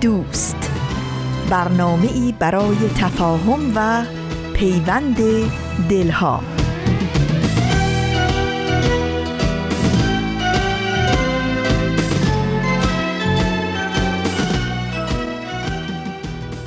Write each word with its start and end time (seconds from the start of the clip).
دوست. 0.00 0.70
برنامه 1.50 2.12
ای 2.14 2.34
برای 2.38 2.76
تفاهم 3.00 3.72
و 3.76 4.04
پیوند 4.54 5.16
دلها. 5.90 6.40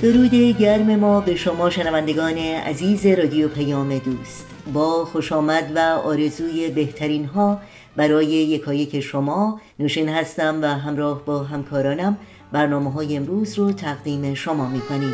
درود 0.02 0.32
گرم 0.58 0.96
ما 0.96 1.22
به 1.22 1.36
شما 1.36 1.70
شنوندگان 1.70 2.38
عزیز 2.38 3.06
رادیو 3.06 3.48
پیام 3.48 3.98
دوست. 3.98 4.46
با 4.74 5.06
خوش 5.06 5.32
آمد 5.32 5.72
و 5.76 5.80
آرزوی 5.80 6.70
بهترین 6.70 7.26
ها 7.26 7.60
برای 7.96 8.28
یکایک 8.28 9.00
شما. 9.00 9.62
نوشین 9.80 10.10
هستم 10.10 10.60
و 10.62 10.66
همراه 10.66 11.26
با 11.26 11.44
همکارانم 11.44 12.18
برنامه 12.52 12.92
های 12.92 13.18
امروز 13.18 13.60
رو 13.60 13.72
تقدیم 13.72 14.34
شما 14.34 14.68
می 14.70 14.82
کنیم. 14.82 15.14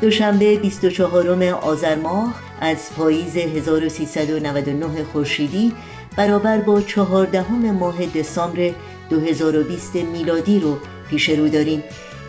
دوشنبه 0.00 0.56
24 0.56 1.52
آذر 1.52 1.94
ماه 1.94 2.34
از 2.60 2.90
پاییز 2.96 3.36
1399 3.36 5.04
خورشیدی 5.04 5.72
برابر 6.16 6.58
با 6.58 6.80
14 6.80 7.52
ماه 7.72 8.06
دسامبر 8.06 8.70
2020 9.10 9.96
میلادی 9.96 10.60
رو 10.60 10.78
پیش 11.10 11.28
رو 11.28 11.48
داریم 11.48 11.82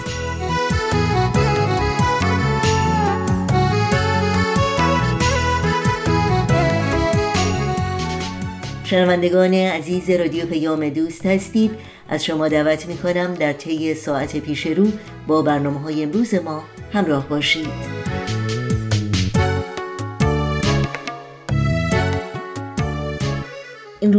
شنوندگان 8.84 9.54
عزیز 9.54 10.10
رادیو 10.10 10.46
پیام 10.46 10.90
دوست 10.90 11.26
هستید. 11.26 11.72
از 12.10 12.26
شما 12.26 12.48
دعوت 12.48 12.86
می 12.86 12.98
کنم 12.98 13.34
در 13.34 13.54
طی 13.54 13.94
ساعت 13.94 14.38
پیش 14.38 14.68
رو 14.68 14.88
با 15.28 15.42
برنامه 15.42 15.80
های 15.80 16.04
امروز 16.04 16.36
ما 16.36 16.64
همراه 16.94 17.30
باشید. 17.30 17.97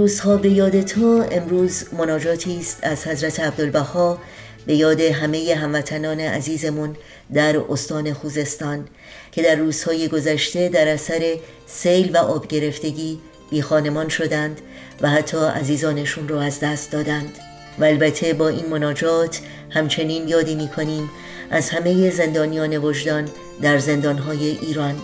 روزها 0.08 0.36
به 0.36 0.48
یاد 0.50 0.80
تو 0.80 1.24
امروز 1.30 1.84
مناجاتی 1.92 2.58
است 2.58 2.78
از 2.82 3.06
حضرت 3.06 3.40
عبدالبها. 3.40 4.18
به 4.66 4.74
یاد 4.74 5.00
همه 5.00 5.54
هموطنان 5.54 6.20
عزیزمون 6.20 6.96
در 7.34 7.56
استان 7.70 8.12
خوزستان 8.12 8.88
که 9.32 9.42
در 9.42 9.54
روزهای 9.54 10.08
گذشته 10.08 10.68
در 10.68 10.88
اثر 10.88 11.36
سیل 11.66 12.16
و 12.16 12.18
آب 12.18 12.46
گرفتگی 12.46 13.18
بی 13.50 13.62
خانمان 13.62 14.08
شدند 14.08 14.60
و 15.00 15.08
حتی 15.08 15.36
عزیزانشون 15.36 16.28
رو 16.28 16.36
از 16.36 16.60
دست 16.60 16.92
دادند. 16.92 17.38
و 17.78 17.84
البته 17.84 18.32
با 18.32 18.48
این 18.48 18.66
مناجات 18.66 19.40
همچنین 19.70 20.28
یادی 20.28 20.54
می 20.54 20.68
کنیم 20.68 21.10
از 21.50 21.70
همه 21.70 22.10
زندانیان 22.10 22.76
وجدان 22.78 23.28
در 23.62 23.78
زندانهای 23.78 24.48
ایران 24.48 24.94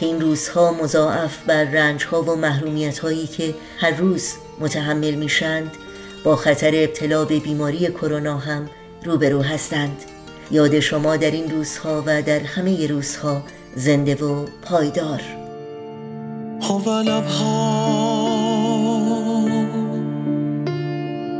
که 0.00 0.06
این 0.06 0.20
روزها 0.20 0.72
مضاعف 0.72 1.38
بر 1.46 1.64
رنجها 1.64 2.22
و 2.22 2.36
محرومیت 2.36 2.98
هایی 2.98 3.26
که 3.26 3.54
هر 3.78 3.90
روز 3.90 4.32
متحمل 4.60 5.14
میشند 5.14 5.70
با 6.24 6.36
خطر 6.36 6.70
ابتلا 6.74 7.24
به 7.24 7.38
بیماری 7.38 7.86
کرونا 7.86 8.38
هم 8.38 8.68
روبرو 9.04 9.42
هستند. 9.42 9.96
یاد 10.50 10.80
شما 10.80 11.16
در 11.16 11.30
این 11.30 11.50
روزها 11.50 12.02
و 12.06 12.22
در 12.22 12.40
همه 12.40 12.86
روزها 12.86 13.42
زنده 13.76 14.14
و 14.14 14.46
پایدار. 14.62 15.22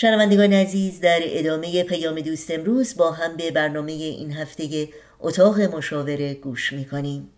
شنوندگان 0.00 0.52
عزیز 0.52 1.00
در 1.00 1.20
ادامه 1.22 1.82
پیام 1.82 2.20
دوست 2.20 2.50
امروز 2.50 2.96
با 2.96 3.10
هم 3.10 3.36
به 3.36 3.50
برنامه 3.50 3.92
این 3.92 4.32
هفته 4.32 4.88
اتاق 5.20 5.60
مشاوره 5.60 6.34
گوش 6.34 6.72
می‌کنیم. 6.72 7.30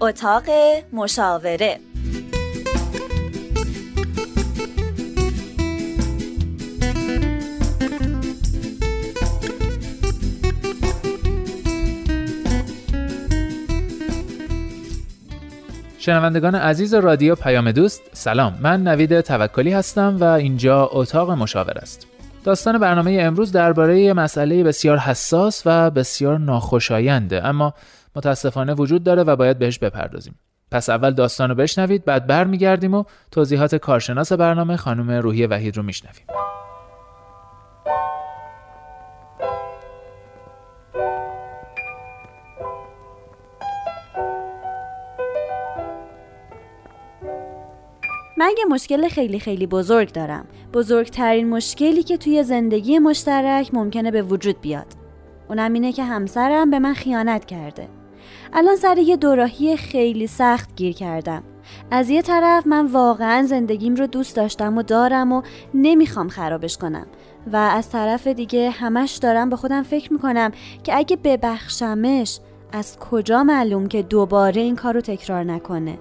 اتاق 0.00 0.44
مشاوره 0.92 1.78
شنوندگان 16.06 16.54
عزیز 16.54 16.94
رادیو 16.94 17.34
پیام 17.34 17.72
دوست 17.72 18.02
سلام. 18.12 18.58
من 18.60 18.82
نوید 18.82 19.20
توکلی 19.20 19.72
هستم 19.72 20.16
و 20.20 20.24
اینجا 20.24 20.88
اتاق 20.92 21.30
مشاور 21.30 21.78
است. 21.78 22.06
داستان 22.44 22.78
برنامه 22.78 23.18
امروز 23.20 23.52
درباره 23.52 24.12
مسئله 24.12 24.64
بسیار 24.64 24.98
حساس 24.98 25.62
و 25.66 25.90
بسیار 25.90 26.38
ناخوشاینده 26.38 27.46
اما 27.46 27.74
متاسفانه 28.16 28.74
وجود 28.74 29.04
داره 29.04 29.22
و 29.22 29.36
باید 29.36 29.58
بهش 29.58 29.78
بپردازیم. 29.78 30.34
پس 30.70 30.90
اول 30.90 31.10
داستان 31.10 31.48
رو 31.48 31.54
بشنوید 31.54 32.04
بعد 32.04 32.26
برمیگردیم 32.26 32.94
و 32.94 33.04
توضیحات 33.30 33.74
کارشناس 33.74 34.32
برنامه 34.32 34.76
خانم 34.76 35.10
روحی 35.10 35.46
وحید 35.46 35.76
رو 35.76 35.82
میشنویم. 35.82 36.26
من 48.38 48.50
یه 48.58 48.64
مشکل 48.64 49.08
خیلی 49.08 49.40
خیلی 49.40 49.66
بزرگ 49.66 50.12
دارم. 50.12 50.46
بزرگترین 50.74 51.48
مشکلی 51.48 52.02
که 52.02 52.16
توی 52.16 52.42
زندگی 52.42 52.98
مشترک 52.98 53.74
ممکنه 53.74 54.10
به 54.10 54.22
وجود 54.22 54.60
بیاد. 54.60 54.86
اونم 55.48 55.72
اینه 55.72 55.92
که 55.92 56.04
همسرم 56.04 56.70
به 56.70 56.78
من 56.78 56.94
خیانت 56.94 57.44
کرده. 57.44 57.88
الان 58.52 58.76
سر 58.76 58.98
یه 58.98 59.16
دوراهی 59.16 59.76
خیلی 59.76 60.26
سخت 60.26 60.76
گیر 60.76 60.92
کردم. 60.94 61.42
از 61.90 62.10
یه 62.10 62.22
طرف 62.22 62.66
من 62.66 62.86
واقعا 62.86 63.42
زندگیم 63.42 63.94
رو 63.94 64.06
دوست 64.06 64.36
داشتم 64.36 64.78
و 64.78 64.82
دارم 64.82 65.32
و 65.32 65.42
نمی‌خوام 65.74 66.28
خرابش 66.28 66.78
کنم. 66.78 67.06
و 67.52 67.56
از 67.56 67.90
طرف 67.90 68.26
دیگه 68.26 68.70
همش 68.70 69.12
دارم 69.16 69.50
به 69.50 69.56
خودم 69.56 69.82
فکر 69.82 70.12
می‌کنم 70.12 70.50
که 70.84 70.96
اگه 70.96 71.16
ببخشمش 71.16 72.40
از 72.72 72.98
کجا 72.98 73.42
معلوم 73.44 73.86
که 73.86 74.02
دوباره 74.02 74.62
این 74.62 74.76
کار 74.76 74.94
رو 74.94 75.00
تکرار 75.00 75.44
نکنه؟ 75.44 75.98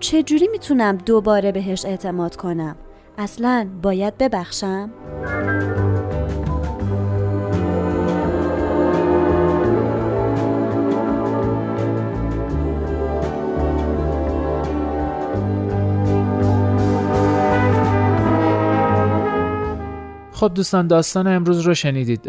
چجوری 0.00 0.48
می‌تونم 0.48 0.96
دوباره 0.96 1.52
بهش 1.52 1.84
اعتماد 1.84 2.36
کنم؟ 2.36 2.76
اصلا 3.18 3.68
باید 3.82 4.18
ببخشم؟ 4.18 4.90
خب 20.32 20.54
دوستان 20.54 20.86
داستان 20.86 21.26
امروز 21.26 21.60
رو 21.60 21.74
شنیدید. 21.74 22.28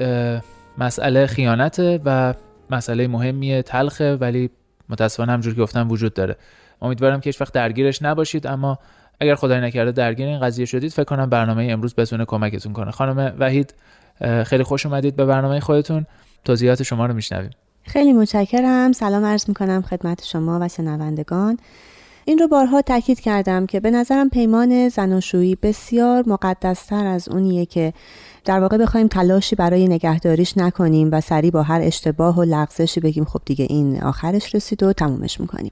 مسئله 0.77 1.25
خیانته 1.25 2.01
و 2.05 2.33
مسئله 2.71 3.07
مهمیه 3.07 3.61
تلخه 3.61 4.15
ولی 4.15 4.49
متاسفانه 4.89 5.31
همجور 5.31 5.55
که 5.55 5.61
گفتم 5.61 5.91
وجود 5.91 6.13
داره. 6.13 6.35
امیدوارم 6.81 7.21
که 7.21 7.33
وقت 7.41 7.53
درگیرش 7.53 8.01
نباشید 8.01 8.47
اما 8.47 8.79
اگر 9.19 9.35
خدای 9.35 9.61
نکرده 9.61 9.91
درگیر 9.91 10.27
این 10.27 10.39
قضیه 10.39 10.65
شدید 10.65 10.91
فکر 10.91 11.03
کنم 11.03 11.29
برنامه 11.29 11.67
امروز 11.71 11.95
بتونه 11.95 12.25
کمکتون 12.25 12.73
کنه. 12.73 12.91
خانم 12.91 13.35
وحید 13.39 13.73
خیلی 14.43 14.63
خوش 14.63 14.85
اومدید 14.85 15.15
به 15.15 15.25
برنامه 15.25 15.59
خودتون. 15.59 16.05
توضیحات 16.45 16.83
شما 16.83 17.05
رو 17.05 17.13
میشنویم. 17.13 17.51
خیلی 17.83 18.13
متشکرم. 18.13 18.91
سلام 18.91 19.25
عرض 19.25 19.47
می‌کنم 19.47 19.81
خدمت 19.81 20.23
شما 20.23 20.59
و 20.61 20.67
شنوندگان. 20.67 21.57
این 22.25 22.37
رو 22.37 22.47
بارها 22.47 22.81
تاکید 22.81 23.19
کردم 23.19 23.65
که 23.65 23.79
به 23.79 23.91
نظرم 23.91 24.29
پیمان 24.29 24.89
زناشویی 24.89 25.55
بسیار 25.55 26.23
مقدستر 26.27 27.05
از 27.05 27.29
اونیه 27.29 27.65
که 27.65 27.93
در 28.47 28.59
واقع 28.59 28.77
بخوایم 28.77 29.07
تلاشی 29.07 29.55
برای 29.55 29.87
نگهداریش 29.87 30.57
نکنیم 30.57 31.09
و 31.11 31.21
سریع 31.21 31.51
با 31.51 31.63
هر 31.63 31.81
اشتباه 31.81 32.39
و 32.39 32.43
لغزشی 32.43 32.99
بگیم 32.99 33.25
خب 33.25 33.41
دیگه 33.45 33.65
این 33.69 34.03
آخرش 34.03 34.55
رسید 34.55 34.83
و 34.83 34.93
تمومش 34.93 35.39
می‌کنیم. 35.39 35.71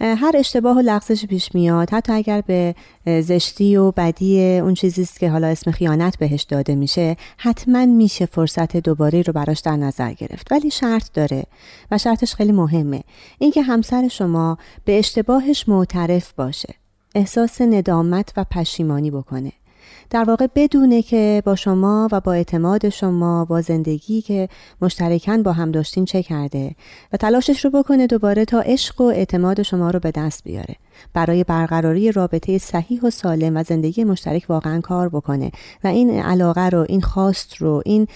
هر 0.00 0.32
اشتباه 0.34 0.76
و 0.76 0.80
لغزش 0.80 1.26
پیش 1.26 1.54
میاد. 1.54 1.90
حتی 1.90 2.12
اگر 2.12 2.40
به 2.40 2.74
زشتی 3.06 3.76
و 3.76 3.90
بدی 3.90 4.58
اون 4.58 4.74
چیزی 4.74 5.02
است 5.02 5.20
که 5.20 5.30
حالا 5.30 5.46
اسم 5.46 5.70
خیانت 5.70 6.18
بهش 6.18 6.42
داده 6.42 6.74
میشه 6.74 7.16
حتما 7.36 7.86
میشه 7.86 8.26
فرصت 8.26 8.76
دوباره 8.76 9.22
رو 9.22 9.32
براش 9.32 9.60
در 9.60 9.76
نظر 9.76 10.12
گرفت. 10.12 10.52
ولی 10.52 10.70
شرط 10.70 11.12
داره 11.14 11.44
و 11.90 11.98
شرطش 11.98 12.34
خیلی 12.34 12.52
مهمه. 12.52 13.02
اینکه 13.38 13.62
همسر 13.62 14.08
شما 14.08 14.58
به 14.84 14.98
اشتباهش 14.98 15.68
معترف 15.68 16.32
باشه 16.32 16.74
احساس 17.14 17.60
ندامت 17.60 18.32
و 18.36 18.44
پشیمانی 18.50 19.10
بکنه. 19.10 19.52
در 20.10 20.24
واقع 20.24 20.46
بدونه 20.54 21.02
که 21.02 21.42
با 21.44 21.56
شما 21.56 22.08
و 22.12 22.20
با 22.20 22.32
اعتماد 22.32 22.88
شما 22.88 23.44
با 23.44 23.60
زندگی 23.60 24.22
که 24.22 24.48
مشترکن 24.82 25.42
با 25.42 25.52
هم 25.52 25.70
داشتین 25.70 26.04
چه 26.04 26.22
کرده 26.22 26.74
و 27.12 27.16
تلاشش 27.16 27.64
رو 27.64 27.70
بکنه 27.70 28.06
دوباره 28.06 28.44
تا 28.44 28.60
عشق 28.60 29.00
و 29.00 29.04
اعتماد 29.04 29.62
شما 29.62 29.90
رو 29.90 30.00
به 30.00 30.10
دست 30.10 30.44
بیاره. 30.44 30.76
برای 31.14 31.44
برقراری 31.44 32.12
رابطه 32.12 32.58
صحیح 32.58 33.00
و 33.02 33.10
سالم 33.10 33.56
و 33.56 33.62
زندگی 33.62 34.04
مشترک 34.04 34.46
واقعا 34.48 34.80
کار 34.80 35.08
بکنه 35.08 35.50
و 35.84 35.86
این 35.86 36.10
علاقه 36.10 36.68
رو 36.68 36.86
این 36.88 37.00
خواست 37.00 37.56
رو 37.56 37.82
این 37.86 38.06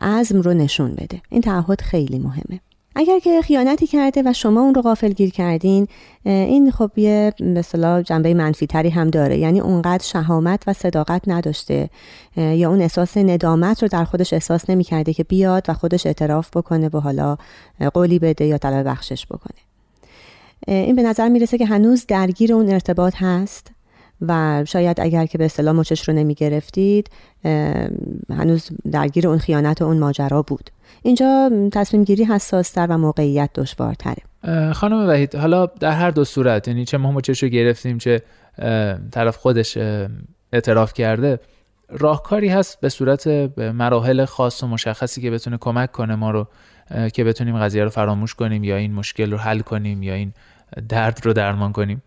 عزم 0.00 0.40
رو 0.40 0.54
نشون 0.54 0.94
بده. 0.94 1.22
این 1.28 1.40
تعهد 1.40 1.80
خیلی 1.80 2.18
مهمه. 2.18 2.60
اگر 3.00 3.18
که 3.18 3.42
خیانتی 3.42 3.86
کرده 3.86 4.22
و 4.26 4.32
شما 4.32 4.60
اون 4.60 4.74
رو 4.74 4.82
غافل 4.82 5.12
گیر 5.12 5.30
کردین 5.30 5.88
این 6.24 6.70
خب 6.70 6.90
یه 6.96 7.32
به 7.38 8.02
جنبه 8.02 8.34
منفی 8.34 8.66
تری 8.66 8.90
هم 8.90 9.10
داره. 9.10 9.38
یعنی 9.38 9.60
اونقدر 9.60 10.04
شهامت 10.04 10.62
و 10.66 10.72
صداقت 10.72 11.22
نداشته 11.26 11.90
یا 12.36 12.70
اون 12.70 12.80
احساس 12.80 13.16
ندامت 13.16 13.82
رو 13.82 13.88
در 13.88 14.04
خودش 14.04 14.32
احساس 14.32 14.70
نمی 14.70 14.84
کرده 14.84 15.12
که 15.12 15.24
بیاد 15.24 15.64
و 15.68 15.74
خودش 15.74 16.06
اعتراف 16.06 16.56
بکنه 16.56 16.90
و 16.92 17.00
حالا 17.00 17.36
قولی 17.94 18.18
بده 18.18 18.44
یا 18.44 18.58
طلب 18.58 18.88
بخشش 18.88 19.26
بکنه. 19.26 19.58
این 20.66 20.96
به 20.96 21.02
نظر 21.02 21.28
می‌رسه 21.28 21.58
که 21.58 21.66
هنوز 21.66 22.06
درگیر 22.08 22.52
اون 22.52 22.68
ارتباط 22.68 23.14
هست. 23.16 23.70
و 24.20 24.64
شاید 24.64 25.00
اگر 25.00 25.26
که 25.26 25.38
به 25.38 25.44
اصطلاح 25.44 25.74
مچش 25.74 26.08
رو 26.08 26.14
نمی 26.14 26.34
گرفتید 26.34 27.10
هنوز 28.30 28.68
درگیر 28.92 29.28
اون 29.28 29.38
خیانت 29.38 29.82
و 29.82 29.84
اون 29.84 29.98
ماجرا 29.98 30.42
بود. 30.42 30.70
اینجا 31.02 31.50
تصمیم 31.72 32.04
گیری 32.04 32.24
حساستر 32.24 32.86
و 32.90 32.98
موقعیت 32.98 33.50
دشوارتره. 33.54 34.22
خانم 34.72 35.08
وحید 35.08 35.34
حالا 35.34 35.66
در 35.66 35.92
هر 35.92 36.10
دو 36.10 36.24
صورت 36.24 36.68
یعنی 36.68 36.84
چه 36.84 36.98
ما 36.98 37.12
مچش 37.12 37.42
رو 37.42 37.48
گرفتیم 37.48 37.98
چه 37.98 38.22
طرف 39.12 39.36
خودش 39.36 39.78
اعتراف 40.52 40.92
کرده 40.92 41.40
راهکاری 41.88 42.48
هست 42.48 42.80
به 42.80 42.88
صورت 42.88 43.26
مراحل 43.58 44.24
خاص 44.24 44.62
و 44.62 44.66
مشخصی 44.66 45.20
که 45.20 45.30
بتونه 45.30 45.56
کمک 45.60 45.92
کنه 45.92 46.14
ما 46.14 46.30
رو 46.30 46.46
که 47.12 47.24
بتونیم 47.24 47.58
قضیه 47.58 47.84
رو 47.84 47.90
فراموش 47.90 48.34
کنیم 48.34 48.64
یا 48.64 48.76
این 48.76 48.94
مشکل 48.94 49.32
رو 49.32 49.38
حل 49.38 49.60
کنیم 49.60 50.02
یا 50.02 50.14
این 50.14 50.32
درد 50.88 51.20
رو 51.26 51.32
درمان 51.32 51.72
کنیم؟ 51.72 52.02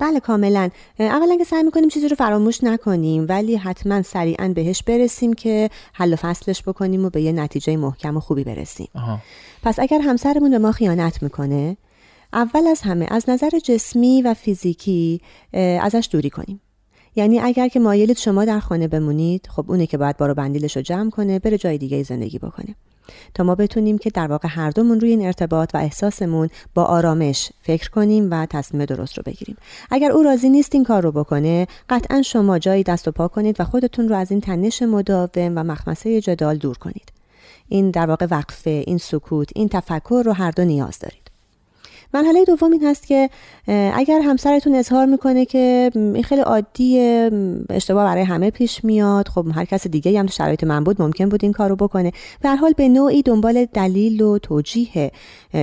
بله 0.00 0.20
کاملا. 0.20 0.70
اولا 0.98 1.36
که 1.36 1.44
سعی 1.44 1.62
می‌کنیم 1.62 1.88
چیزی 1.88 2.08
رو 2.08 2.16
فراموش 2.16 2.64
نکنیم 2.64 3.26
ولی 3.28 3.56
حتما 3.56 4.02
سریعا 4.02 4.48
بهش 4.48 4.82
برسیم 4.82 5.32
که 5.32 5.70
حل 5.92 6.12
و 6.12 6.16
فصلش 6.16 6.62
بکنیم 6.62 7.04
و 7.04 7.10
به 7.10 7.22
یه 7.22 7.32
نتیجه 7.32 7.76
محکم 7.76 8.16
و 8.16 8.20
خوبی 8.20 8.44
برسیم. 8.44 8.88
پس 9.62 9.78
اگر 9.78 10.00
همسرمون 10.00 10.50
به 10.50 10.58
ما 10.58 10.72
خیانت 10.72 11.22
می‌کنه 11.22 11.76
اول 12.32 12.66
از 12.66 12.80
همه 12.80 13.06
از 13.10 13.30
نظر 13.30 13.50
جسمی 13.64 14.22
و 14.22 14.34
فیزیکی 14.34 15.20
ازش 15.80 16.08
دوری 16.12 16.30
کنیم. 16.30 16.60
یعنی 17.18 17.40
اگر 17.40 17.68
که 17.68 17.80
مایلید 17.80 18.16
شما 18.16 18.44
در 18.44 18.60
خانه 18.60 18.88
بمونید 18.88 19.48
خب 19.56 19.70
اونه 19.70 19.86
که 19.86 19.98
باید 19.98 20.16
بارو 20.16 20.34
بندیلش 20.34 20.76
رو 20.76 20.82
جمع 20.82 21.10
کنه 21.10 21.38
بره 21.38 21.58
جای 21.58 21.78
دیگه 21.78 22.02
زندگی 22.02 22.38
بکنه. 22.38 22.74
تا 23.34 23.44
ما 23.44 23.54
بتونیم 23.54 23.98
که 23.98 24.10
در 24.10 24.26
واقع 24.26 24.48
هر 24.50 24.70
دومون 24.70 25.00
روی 25.00 25.10
این 25.10 25.26
ارتباط 25.26 25.74
و 25.74 25.78
احساسمون 25.78 26.48
با 26.74 26.84
آرامش 26.84 27.50
فکر 27.60 27.90
کنیم 27.90 28.30
و 28.30 28.46
تصمیم 28.46 28.84
درست 28.84 29.18
رو 29.18 29.22
بگیریم. 29.26 29.56
اگر 29.90 30.12
او 30.12 30.22
راضی 30.22 30.48
نیست 30.48 30.74
این 30.74 30.84
کار 30.84 31.02
رو 31.02 31.12
بکنه 31.12 31.66
قطعا 31.88 32.22
شما 32.22 32.58
جایی 32.58 32.82
دست 32.82 33.08
و 33.08 33.10
پا 33.10 33.28
کنید 33.28 33.60
و 33.60 33.64
خودتون 33.64 34.08
رو 34.08 34.16
از 34.16 34.30
این 34.30 34.40
تنش 34.40 34.82
مداوم 34.82 35.52
و 35.56 35.64
مخمسه 35.64 36.20
جدال 36.20 36.56
دور 36.56 36.78
کنید. 36.78 37.12
این 37.68 37.90
در 37.90 38.06
واقع 38.06 38.26
وقفه 38.30 38.84
این 38.86 38.98
سکوت 38.98 39.48
این 39.54 39.68
تفکر 39.68 40.22
رو 40.26 40.32
هر 40.32 40.50
دو 40.50 40.64
نیاز 40.64 40.98
دارید. 40.98 41.27
مرحله 42.14 42.44
دوم 42.44 42.72
این 42.72 42.86
هست 42.86 43.06
که 43.06 43.30
اگر 43.94 44.20
همسرتون 44.20 44.74
اظهار 44.74 45.06
می‌کنه 45.06 45.44
که 45.44 45.90
این 45.94 46.22
خیلی 46.22 46.40
عادی 46.40 47.00
اشتباه 47.70 48.04
برای 48.04 48.22
همه 48.22 48.50
پیش 48.50 48.84
میاد 48.84 49.28
خب 49.28 49.46
هر 49.54 49.64
کس 49.64 49.86
دیگه 49.86 50.18
هم 50.18 50.26
شرایط 50.26 50.64
من 50.64 50.84
بود 50.84 51.02
ممکن 51.02 51.28
بود 51.28 51.40
این 51.42 51.52
کارو 51.52 51.76
بکنه. 51.76 52.12
به 52.40 52.48
هر 52.48 52.56
حال 52.56 52.72
به 52.76 52.88
نوعی 52.88 53.22
دنبال 53.22 53.64
دلیل 53.64 54.22
و 54.22 54.38
توجیه 54.38 55.10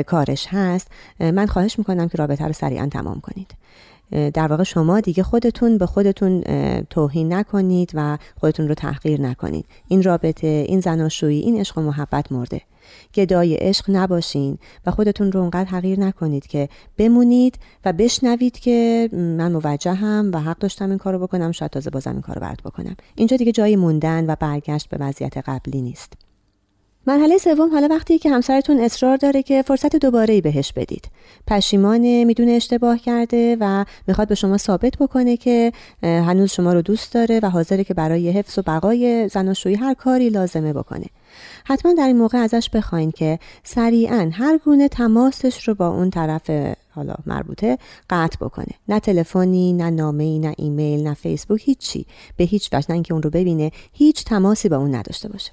کارش 0.08 0.48
هست. 0.50 0.88
من 1.20 1.46
خواهش 1.46 1.80
می‌کنم 1.80 2.08
که 2.08 2.18
رابطه 2.18 2.46
رو 2.46 2.54
سریعا 2.54 2.88
تمام 2.88 3.22
کنید. 3.22 3.52
در 4.12 4.48
واقع 4.48 4.64
شما 4.64 5.00
دیگه 5.00 5.24
خودتون 5.24 5.78
به 5.78 5.86
خودتون 5.86 6.42
توهین 6.90 7.34
نکنید 7.34 7.92
و 7.94 8.18
خودتون 8.40 8.68
رو 8.68 8.74
تحقیر 8.74 9.22
نکنید. 9.22 9.66
این 9.88 10.04
رابطه 10.04 10.48
این 10.48 10.80
زناشویی 10.80 11.40
این 11.40 11.60
عشق 11.60 11.78
و 11.78 11.82
محبت 11.82 12.32
مرده. 12.32 12.62
گدای 13.16 13.56
عشق 13.56 13.86
نباشین 13.88 14.58
و 14.86 14.92
خودتون 14.92 15.32
رو 15.32 15.40
اونقدر 15.40 15.70
حقیر 15.70 16.00
نکنید 16.00 16.48
که 16.48 16.70
بمونید 16.98 17.60
و 17.86 17.94
بشنوید 17.94 18.60
که 18.60 19.10
من 19.14 19.52
موجهم 19.52 20.32
و 20.34 20.40
حق 20.40 20.58
داشتم 20.58 20.90
این 20.90 20.98
کارو 20.98 21.20
بکنم 21.20 21.52
شاید 21.52 21.72
تازه 21.72 21.90
بازم 21.90 22.12
این 22.12 22.22
کارو 22.22 22.42
برات 22.42 22.62
بکنم. 22.62 22.96
اینجا 23.16 23.38
دیگه 23.38 23.52
جای 23.52 23.76
موندن 23.76 24.26
و 24.30 24.36
برگشت 24.40 24.90
به 24.90 24.98
وضعیت 25.00 25.38
قبلی 25.38 25.82
نیست. 25.82 26.14
مرحله 27.08 27.38
سوم 27.38 27.72
حالا 27.72 27.88
وقتی 27.88 28.20
که 28.20 28.30
همسرتون 28.30 28.80
اصرار 28.80 29.18
داره 29.18 29.44
که 29.44 29.62
فرصت 29.62 29.96
دوباره 29.96 30.34
ای 30.34 30.42
بهش 30.42 30.72
بدید. 30.72 31.10
پشیمانه 31.48 32.26
می‌دونه 32.26 32.52
اشتباه 32.52 32.98
کرده 33.00 33.58
و 33.60 33.86
می‌خواد 34.08 34.28
به 34.28 34.36
شما 34.36 34.58
ثابت 34.58 34.98
بکنه 34.98 35.38
که 35.38 35.72
هنوز 36.04 36.52
شما 36.52 36.74
رو 36.74 36.82
دوست 36.82 37.14
داره 37.14 37.40
و 37.44 37.50
حاضره 37.50 37.84
که 37.84 37.94
برای 37.94 38.30
حفظ 38.30 38.60
و 38.60 38.62
بقای 38.62 39.30
زناشویی 39.30 39.76
هر 39.76 39.94
کاری 39.94 40.30
لازمه 40.30 40.74
بکنه. 40.74 41.06
حتما 41.66 41.94
در 41.94 42.08
این 42.08 42.18
موقع 42.18 42.38
ازش 42.38 42.70
بخواین 42.70 43.12
که 43.12 43.40
سریعا 43.64 44.30
هر 44.34 44.58
گونه 44.58 44.88
تماسش 44.88 45.68
رو 45.68 45.76
با 45.76 45.88
اون 45.88 46.10
طرف 46.10 46.50
حالا 46.92 47.16
مربوطه 47.26 47.78
قطع 48.10 48.38
بکنه. 48.46 48.72
نه 48.88 49.00
تلفنی 49.00 49.74
نه 49.74 49.90
نامه 49.90 50.40
نه 50.40 50.54
ایمیل 50.58 51.08
نه 51.08 51.14
فیسبوک 51.14 51.62
هیچی. 51.64 52.06
به 52.38 52.44
هیچ 52.44 52.70
وجه. 52.74 52.86
نه 52.90 52.94
اینکه 52.94 53.14
اون 53.14 53.24
رو 53.24 53.30
ببینه 53.30 53.72
هیچ 53.94 54.24
تماسی 54.24 54.70
با 54.70 54.78
اون 54.78 54.96
نداشته 54.96 55.30
باشه. 55.30 55.52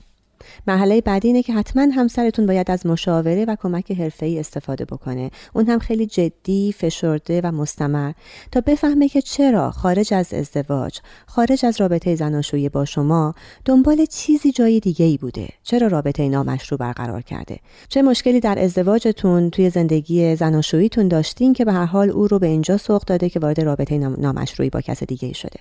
مرحله 0.66 1.00
بعدی 1.00 1.28
اینه 1.28 1.42
که 1.42 1.52
حتما 1.52 1.82
همسرتون 1.82 2.46
باید 2.46 2.70
از 2.70 2.86
مشاوره 2.86 3.44
و 3.44 3.56
کمک 3.62 3.92
حرفه‌ای 3.92 4.40
استفاده 4.40 4.84
بکنه. 4.84 5.30
اون 5.54 5.66
هم 5.66 5.78
خیلی 5.78 6.06
جدی 6.06 6.72
فشرده 6.72 7.40
و 7.40 7.52
مستمر. 7.52 8.12
تا 8.52 8.60
بفهمه 8.60 9.08
که 9.08 9.22
چرا 9.22 9.70
خارج 9.70 10.14
از 10.14 10.34
ازدواج 10.34 10.98
خارج 11.26 11.66
از 11.66 11.80
رابطه 11.80 12.14
زناشویی 12.14 12.68
با 12.68 12.84
شما 12.84 13.34
دنبال 13.64 14.04
چیزی 14.04 14.52
جای 14.52 14.80
دیگه 14.80 15.06
ای 15.06 15.16
بوده. 15.16 15.48
چرا 15.62 15.86
رابطه 15.86 16.28
نامشروع 16.28 16.78
برقرار 16.78 17.22
کرده؟ 17.22 17.58
چه 17.88 18.02
مشکلی 18.02 18.40
در 18.40 18.58
ازدواجتون 18.58 19.50
توی 19.50 19.70
زندگی 19.70 20.36
زناشوییتون 20.36 21.08
داشتین 21.08 21.52
که 21.52 21.64
به 21.64 21.72
هر 21.72 21.84
حال 21.84 22.10
او 22.10 22.28
رو 22.28 22.38
به 22.38 22.46
اینجا 22.46 22.76
سوق 22.76 23.04
داده 23.04 23.28
که 23.28 23.40
وارد 23.40 23.60
رابطه 23.60 23.98
نامشروعی 23.98 24.70
با 24.70 24.80
کس 24.80 25.02
دیگه 25.02 25.32
شده؟ 25.32 25.60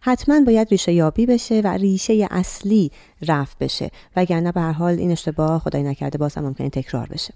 حتما 0.00 0.40
باید 0.40 0.68
ریشه 0.70 0.92
یابی 0.92 1.26
بشه 1.26 1.60
و 1.60 1.68
ریشه 1.68 2.28
اصلی 2.30 2.90
رفت 3.28 3.58
بشه 3.58 3.90
وگرنه 4.28 4.52
به 4.52 4.60
هر 4.60 4.72
حال 4.72 4.94
این 4.98 5.10
اشتباه 5.10 5.58
خدای 5.58 5.82
نکرده 5.82 6.18
باز 6.18 6.34
هم 6.34 6.44
ممکنه 6.44 6.70
تکرار 6.70 7.06
بشه. 7.06 7.34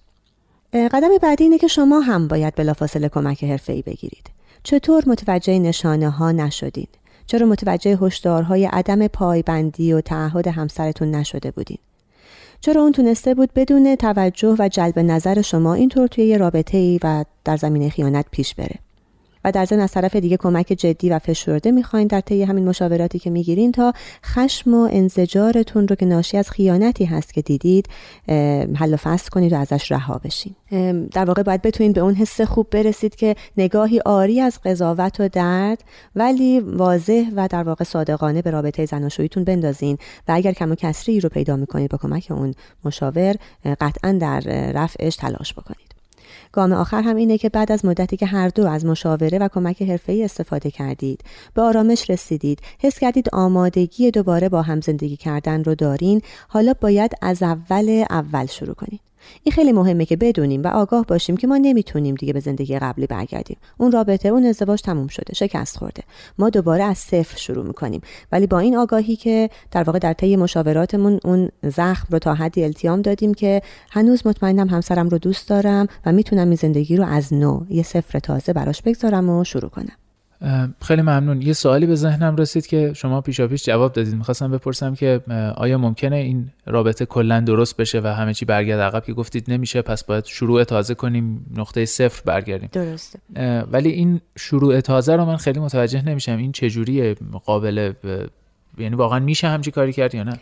قدم 0.73 1.09
بعدی 1.23 1.45
اینه 1.45 1.59
که 1.59 1.69
شما 1.69 2.01
هم 2.01 2.29
باید 2.29 2.55
بلافاصله 2.55 3.09
کمک 3.09 3.45
حرفه‌ای 3.45 3.83
بگیرید. 3.83 4.31
چطور 4.63 5.03
متوجه 5.07 5.59
نشانه 5.59 6.11
ها 6.11 6.33
نشدین؟ 6.33 6.87
چرا 7.27 7.47
متوجه 7.47 7.99
هشدارهای 8.03 8.67
عدم 8.67 9.07
پایبندی 9.07 9.93
و 9.93 10.01
تعهد 10.01 10.49
همسرتون 10.49 11.11
نشده 11.11 11.51
بودین؟ 11.51 11.79
چرا 12.61 12.83
اون 12.83 12.93
تونسته 12.93 13.35
بود 13.35 13.51
بدون 13.55 13.97
توجه 13.97 14.57
و 14.59 14.69
جلب 14.69 14.99
نظر 14.99 15.43
شما 15.43 15.75
اینطور 15.75 16.07
توی 16.07 16.25
یه 16.25 16.37
رابطه 16.37 16.79
ای 16.79 17.01
و 17.03 17.25
در 17.45 17.57
زمینه 17.57 17.89
خیانت 17.89 18.27
پیش 18.31 18.55
بره؟ 18.55 18.79
و 19.45 19.53
در 19.53 19.65
ضمن 19.65 19.81
از 19.81 19.93
طرف 19.93 20.17
دیگه 20.17 20.37
کمک 20.37 20.67
جدی 20.67 21.11
و 21.11 21.19
فشرده 21.19 21.71
می‌خواین 21.71 22.07
در 22.07 22.21
طی 22.21 22.43
همین 22.43 22.69
مشاوراتی 22.69 23.19
که 23.19 23.31
می‌گیرین 23.31 23.73
تا 23.73 23.93
خشم 24.25 24.75
و 24.75 24.89
انزجارتون 24.93 25.89
رو 25.89 25.97
که 25.97 26.07
ناشی 26.07 26.37
از 26.37 26.51
خیانتی 26.51 27.05
هست 27.05 27.35
که 27.35 27.43
دیدید 27.43 27.89
حل 28.75 28.95
و 28.95 28.97
فصل 28.97 29.29
کنید 29.29 29.53
و 29.53 29.57
ازش 29.57 29.93
رها 29.93 30.21
بشین. 30.25 30.55
در 31.13 31.25
واقع 31.25 31.43
باید 31.43 31.63
بتونید 31.63 31.93
به 31.93 32.01
اون 32.01 32.15
حس 32.15 32.41
خوب 32.41 32.67
برسید 32.71 33.17
که 33.17 33.37
نگاهی 33.57 34.01
آری 34.01 34.41
از 34.41 34.59
قضاوت 34.65 35.21
و 35.21 35.29
درد 35.29 35.85
ولی 36.17 36.61
واضح 36.61 37.25
و 37.37 37.49
در 37.51 37.63
واقع 37.63 37.85
صادقانه 37.85 38.43
به 38.43 38.51
رابطه 38.51 38.87
زناشوییتون 38.87 39.45
بندازین 39.45 39.99
و 40.29 40.33
اگر 40.33 40.53
کم 40.53 40.71
و 40.73 40.75
کسری 40.75 41.21
رو 41.21 41.29
پیدا 41.29 41.57
می‌کنید 41.57 41.91
با 41.91 41.99
کمک 41.99 42.27
اون 42.31 42.55
مشاور 42.85 43.37
قطعا 43.81 44.13
در 44.13 44.41
رفعش 44.75 45.17
تلاش 45.17 45.53
بکنید. 45.53 45.92
گام 46.53 46.73
آخر 46.73 47.03
هم 47.03 47.17
اینه 47.17 47.39
که 47.39 47.49
بعد 47.49 47.73
از 47.73 47.85
مدتی 47.85 48.17
که 48.17 48.27
هر 48.27 48.49
دو 48.49 48.67
از 48.67 48.87
مشاوره 48.87 49.39
و 49.39 49.49
کمک 49.49 49.83
حرفه‌ای 49.83 50.25
استفاده 50.25 50.71
کردید 50.71 51.25
به 51.55 51.63
آرامش 51.63 52.11
رسیدید 52.11 52.61
حس 52.79 52.99
کردید 52.99 53.29
آمادگی 53.33 54.11
دوباره 54.11 54.49
با 54.49 54.63
هم 54.63 54.81
زندگی 54.81 55.17
کردن 55.17 55.65
رو 55.65 55.75
دارین 55.75 56.23
حالا 56.49 56.75
باید 56.81 57.13
از 57.23 57.43
اول 57.43 58.05
اول 58.11 58.47
شروع 58.47 58.75
کنید 58.75 59.12
این 59.43 59.53
خیلی 59.53 59.73
مهمه 59.73 60.05
که 60.05 60.17
بدونیم 60.17 60.63
و 60.63 60.67
آگاه 60.67 61.07
باشیم 61.07 61.37
که 61.37 61.47
ما 61.47 61.57
نمی‌تونیم 61.57 62.15
دیگه 62.15 62.33
به 62.33 62.41
زندگی 62.41 62.79
قبلی 62.79 63.07
برگردیم. 63.07 63.57
اون 63.79 63.93
رابطه 63.93 64.29
اون 64.29 64.45
ازدواج 64.45 64.81
تموم 64.81 65.07
شده 65.07 65.35
شکست 65.35 65.77
خورده. 65.77 66.03
ما 66.39 66.51
دوباره 66.51 66.85
از 66.85 66.99
صفر 66.99 67.37
شروع 67.37 67.67
می‌کنیم. 67.67 68.01
ولی 68.33 68.47
با 68.47 68.59
این 68.59 68.77
آگاهی 68.77 69.17
که 69.17 69.51
در 69.71 69.83
واقع 69.83 69.99
در 69.99 70.13
طی 70.13 70.37
مشاوراتمون 70.37 71.21
اون 71.25 71.49
زخم 71.63 72.07
رو 72.11 72.19
تا 72.19 72.35
حدی 72.35 72.65
التیام 72.65 73.03
دادیم 73.03 73.35
که 73.35 73.63
هنوز 73.91 74.27
مطمئنم 74.27 74.69
همسرم 74.69 75.09
رو 75.09 75.19
دوست 75.19 75.49
دارم 75.49 75.87
و 76.07 76.13
می‌تونم 76.13 76.47
این 76.47 76.57
زندگی 76.57 76.97
رو 76.97 77.05
از 77.05 77.35
نو 77.35 77.65
یه 77.71 77.83
صفر 77.83 78.19
تازه 78.19 78.53
براش 78.53 78.83
بگذارم 78.83 79.31
و 79.31 79.45
شروع 79.45 79.71
کنم. 79.71 80.02
خیلی 80.83 81.03
ممنون. 81.03 81.43
یه 81.43 81.53
سوالی 81.53 81.87
به 81.87 81.95
ذهنم 81.95 82.37
رسید 82.37 82.67
که 82.67 82.93
شما 82.93 83.21
پیشا 83.21 83.49
پیش 83.49 83.65
جواب 83.65 83.93
دادید. 83.93 84.15
می‌خواستم 84.15 84.51
بپرسم 84.51 84.95
که 84.95 85.21
آیا 85.57 85.79
ممکنه 85.79 86.17
این 86.17 86.51
رابطه 86.67 87.07
کلا 87.07 87.41
درست 87.41 87.77
بشه 87.77 88.01
و 88.01 88.07
همه 88.07 88.35
چی 88.35 88.45
برگرد 88.45 88.81
عقب 88.81 89.05
که 89.05 89.13
گفتید 89.13 89.45
نمیشه 89.49 89.83
پس 89.83 90.05
باید 90.05 90.25
شروع 90.25 90.65
تازه 90.65 90.95
کنیم 90.95 91.47
نقطه 91.57 91.85
صفر 91.85 92.23
برگردیم. 92.25 92.69
درسته. 92.73 93.19
ولی 93.73 93.91
این 93.91 94.21
شروع 94.37 94.81
تازه 94.81 95.17
رو 95.17 95.25
من 95.25 95.37
خیلی 95.37 95.61
متوجه 95.61 96.03
نمیشم. 96.03 96.37
این 96.39 96.53
چجوریه؟ 96.53 97.17
قابل 97.45 97.93
یعنی 98.79 98.97
واقعا 98.97 99.19
میشه 99.19 99.49
همچی 99.49 99.71
کاری 99.71 99.93
کرد 99.93 100.15
یا 100.15 100.23
نه؟ 100.23 100.39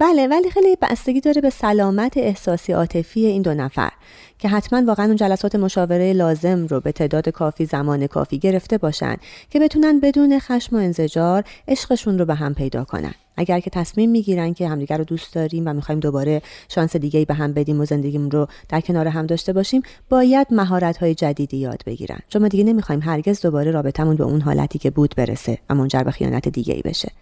بله 0.00 0.28
ولی 0.28 0.50
خیلی 0.50 0.76
بستگی 0.82 1.20
داره 1.20 1.40
به 1.40 1.50
سلامت 1.50 2.16
احساسی 2.16 2.72
عاطفی 2.72 3.26
این 3.26 3.42
دو 3.42 3.54
نفر. 3.54 3.90
که 4.38 4.48
حتما 4.48 4.82
واقعا 4.86 5.06
اون 5.06 5.16
جلسات 5.16 5.54
مشاوره 5.54 6.12
لازم 6.12 6.66
رو 6.66 6.80
به 6.80 6.92
تعداد 6.92 7.28
کافی 7.28 7.66
زمان 7.66 8.06
کافی 8.06 8.38
گرفته 8.38 8.78
باشن 8.78 9.16
که 9.50 9.60
بتونن 9.60 10.00
بدون 10.00 10.38
خشم 10.38 10.76
و 10.76 10.78
انزجار 10.78 11.44
عشقشون 11.68 12.18
رو 12.18 12.24
به 12.24 12.34
هم 12.34 12.54
پیدا 12.54 12.84
کنن. 12.84 13.14
اگر 13.36 13.60
که 13.60 13.70
تصمیم 13.70 14.10
می‌گیرن 14.10 14.54
که 14.54 14.68
همدیگر 14.68 14.98
رو 14.98 15.04
دوست 15.04 15.34
داریم 15.34 15.66
و 15.66 15.72
می‌خوایم 15.72 16.00
دوباره 16.00 16.42
شانس 16.68 16.96
دیگه 16.96 17.24
به 17.24 17.34
هم 17.34 17.52
بدیم 17.52 17.80
و 17.80 17.84
زندگیمون 17.84 18.30
رو 18.30 18.46
در 18.68 18.80
کنار 18.80 19.08
هم 19.08 19.26
داشته 19.26 19.52
باشیم 19.52 19.82
باید 20.08 20.46
مهارت 20.50 20.96
های 20.96 21.14
جدیدی 21.14 21.56
یاد 21.56 21.82
بگیرن. 21.86 22.18
چون 22.28 22.42
ما 22.42 22.48
دیگه 22.48 22.64
نمی‌خوایم 22.64 23.02
هرگز 23.02 23.40
دوباره 23.40 23.70
رابطمون 23.70 24.16
به 24.16 24.24
اون 24.24 24.40
حالتی 24.40 24.78
که 24.78 24.90
بود 24.90 25.14
برسه 25.16 25.58
و 25.70 25.74
منجر 25.74 26.02
به 26.02 26.10
خیانت 26.10 26.48
دیگه 26.48 26.74
ای 26.74 26.82
بشه. 26.82 27.12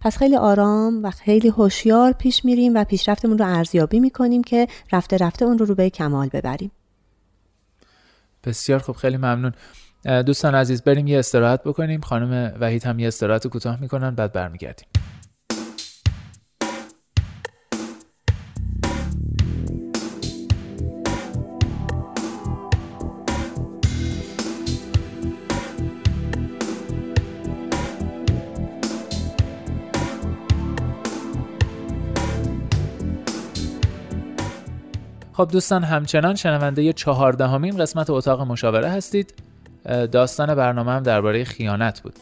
پس 0.00 0.16
خیلی 0.16 0.36
آرام 0.36 1.04
و 1.04 1.10
خیلی 1.10 1.48
هوشیار 1.48 2.12
پیش 2.12 2.44
میریم 2.44 2.74
و 2.74 2.84
پیشرفتمون 2.84 3.38
رو 3.38 3.46
ارزیابی 3.46 4.00
می‌کنیم 4.00 4.44
که 4.44 4.66
رفته 4.92 5.16
رفته 5.16 5.44
اون 5.44 5.58
رو 5.58 5.66
رو 5.66 5.74
به 5.74 5.90
کمال 5.90 6.28
ببریم. 6.32 6.70
بسیار 8.44 8.78
خوب 8.78 8.96
خیلی 8.96 9.16
ممنون. 9.16 9.52
دوستان 10.22 10.54
عزیز 10.54 10.82
بریم 10.82 11.06
یه 11.06 11.18
استراحت 11.18 11.62
بکنیم. 11.64 12.00
خانم 12.00 12.56
وحید 12.60 12.84
هم 12.84 12.98
یه 12.98 13.08
استراحت 13.08 13.46
کوتاه 13.46 13.80
می‌کنن 13.80 14.14
بعد 14.14 14.32
برمیگردیم. 14.32 14.86
خب 35.42 35.50
دوستان 35.52 35.84
همچنان 35.84 36.34
شنونده 36.34 36.92
چهاردهمین 36.92 37.76
قسمت 37.76 38.10
اتاق 38.10 38.40
مشاوره 38.40 38.88
هستید. 38.88 39.34
داستان 40.12 40.54
برنامه 40.54 40.92
هم 40.92 41.02
درباره 41.02 41.44
خیانت 41.44 42.02
بود. 42.02 42.14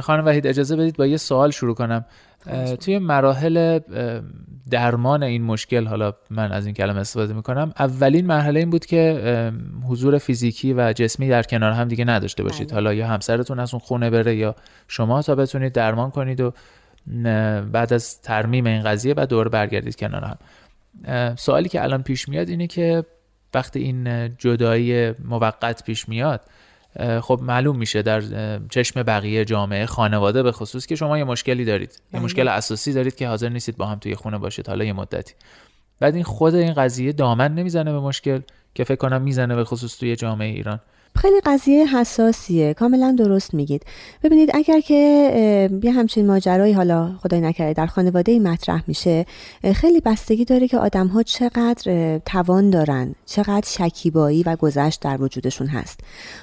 خانم 0.00 0.26
وحید 0.26 0.46
اجازه 0.46 0.76
بدید 0.76 0.96
با 0.96 1.06
یه 1.06 1.16
سوال 1.16 1.50
شروع 1.50 1.74
کنم. 1.74 2.04
توی 2.80 2.98
مراحل 2.98 3.78
درمان 4.70 5.22
این 5.22 5.42
مشکل 5.42 5.86
حالا 5.86 6.12
من 6.30 6.52
از 6.52 6.66
این 6.66 6.74
کلمه 6.74 7.00
استفاده 7.00 7.34
می‌کنم 7.34 7.72
اولین 7.78 8.26
مرحله 8.26 8.60
این 8.60 8.70
بود 8.70 8.86
که 8.86 9.52
حضور 9.88 10.18
فیزیکی 10.18 10.72
و 10.72 10.92
جسمی 10.92 11.28
در 11.28 11.42
کنار 11.42 11.72
هم 11.72 11.88
دیگه 11.88 12.04
نداشته 12.04 12.42
باشید. 12.42 12.66
بله. 12.66 12.74
حالا 12.74 12.94
یا 12.94 13.06
همسرتون 13.06 13.58
از 13.58 13.74
اون 13.74 13.80
خونه 13.80 14.10
بره 14.10 14.36
یا 14.36 14.54
شما 14.88 15.22
تا 15.22 15.34
بتونید 15.34 15.72
درمان 15.72 16.10
کنید 16.10 16.40
و 16.40 16.52
بعد 17.72 17.92
از 17.92 18.20
ترمیم 18.20 18.66
این 18.66 18.82
قضیه 18.82 19.14
بعد 19.14 19.28
دوباره 19.28 19.50
برگردید 19.50 19.96
کنار 19.96 20.24
هم. 20.24 20.36
سوالی 21.36 21.68
که 21.68 21.82
الان 21.82 22.02
پیش 22.02 22.28
میاد 22.28 22.48
اینه 22.48 22.66
که 22.66 23.04
وقتی 23.54 23.78
این 23.78 24.28
جدایی 24.36 25.10
موقت 25.10 25.84
پیش 25.84 26.08
میاد 26.08 26.40
خب 27.22 27.40
معلوم 27.42 27.76
میشه 27.76 28.02
در 28.02 28.22
چشم 28.70 29.02
بقیه 29.02 29.44
جامعه 29.44 29.86
خانواده 29.86 30.42
به 30.42 30.52
خصوص 30.52 30.86
که 30.86 30.96
شما 30.96 31.18
یه 31.18 31.24
مشکلی 31.24 31.64
دارید. 31.64 31.90
یه 31.90 31.98
بله. 32.12 32.22
مشکل 32.22 32.48
اساسی 32.48 32.92
دارید 32.92 33.16
که 33.16 33.28
حاضر 33.28 33.48
نیستید 33.48 33.76
با 33.76 33.86
هم 33.86 33.98
توی 33.98 34.14
خونه 34.14 34.38
باشید 34.38 34.68
حالا 34.68 34.84
یه 34.84 34.92
مدتی. 34.92 35.34
بعد 36.00 36.14
این 36.14 36.24
خود 36.24 36.54
این 36.54 36.72
قضیه 36.72 37.12
دامن 37.12 37.54
نمی‌زنه 37.54 37.92
به 37.92 38.00
مشکل 38.00 38.40
که 38.74 38.84
فکر 38.84 38.96
کنم 38.96 39.22
می‌زنه 39.22 39.54
به 39.56 39.64
خصوص 39.64 39.98
توی 39.98 40.16
جامعه 40.16 40.48
ایران. 40.48 40.80
خیلی 41.16 41.40
قضیه 41.44 41.96
حساسیه. 41.96 42.74
کاملا 42.74 43.16
درست 43.18 43.54
میگید. 43.54 43.82
ببینید 44.22 44.50
اگر 44.54 44.80
که 44.80 45.70
یه 45.82 45.92
همچین 45.92 46.26
ماجرایی 46.26 46.72
حالا 46.72 47.10
خدای 47.22 47.40
نکرده 47.40 47.72
در 47.72 47.86
خانواده 47.86 48.38
مطرح 48.38 48.82
میشه 48.86 49.26
خیلی 49.74 50.00
بستگی 50.00 50.44
داره 50.44 50.68
که 50.68 50.78
آدم 50.78 51.06
ها 51.06 51.22
چقدر 51.22 52.18
توان 52.26 52.70
دارن 52.70 53.14
چقدر 53.26 53.66
شکیبایی 53.66 54.42
و 54.42 54.56
گذشت 54.56 55.00
در 55.00 55.22
وجودشون 55.22 55.66
هست. 55.66 56.00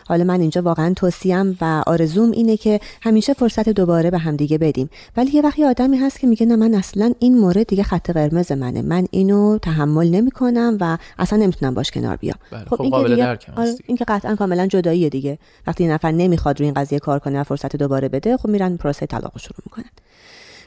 حالا 0.08 0.24
من 0.24 0.42
اینجا 0.42 0.62
واقعا 0.62 0.94
توصیم 0.94 1.58
و 1.62 1.84
آرزوم 1.88 2.32
اینه 2.32 2.58
که 2.58 2.80
همیشه 3.02 3.34
فرصت 3.34 3.70
دوباره 3.70 4.12
به 4.12 4.18
همدیگه 4.18 4.58
بدیم. 4.58 4.90
ولی 5.18 5.32
یه 5.32 5.42
وقتی 5.42 5.64
آدمی 5.64 5.98
هست 5.98 6.20
که 6.20 6.28
میگه 6.28 6.46
نه 6.46 6.56
من 6.56 6.74
اصلا 6.74 7.14
این 7.20 7.38
مورد 7.38 7.68
دیگه 7.68 7.84
خط 7.84 8.12
قرمز 8.12 8.52
منه. 8.52 8.82
من 8.82 9.08
اینو 9.12 9.58
تحمل 9.58 10.10
نمی‌کنم 10.10 10.78
و 10.80 10.98
اصلا 11.20 11.40
نمی‌تونم 11.40 11.74
باش 11.74 11.92
کنار 11.92 12.16
بیام. 12.16 12.38
بله، 12.52 12.64
خب, 12.64 12.76
خب 12.76 12.82
این 12.82 12.92
که 13.16 13.52
آره، 13.56 13.76
این 13.86 13.98
که 13.98 14.06
قطعا 14.08 14.36
کاملا 14.36 14.61
جدایی 14.68 15.10
دیگه. 15.10 15.40
وقتی 15.68 15.88
نفر 15.88 16.12
نمی‌خواد 16.12 16.60
روی 16.60 16.66
این 16.66 16.74
قضیه 16.74 17.00
کار 17.00 17.20
کنه 17.20 17.40
و 17.40 17.44
فرصت 17.44 17.76
دوباره 17.76 18.10
بده 18.10 18.38
خب 18.38 18.50
میرن 18.50 18.78
پروسه 18.78 19.06
طلاق 19.06 19.38
شروع 19.38 19.58
می‌کنن. 19.66 19.90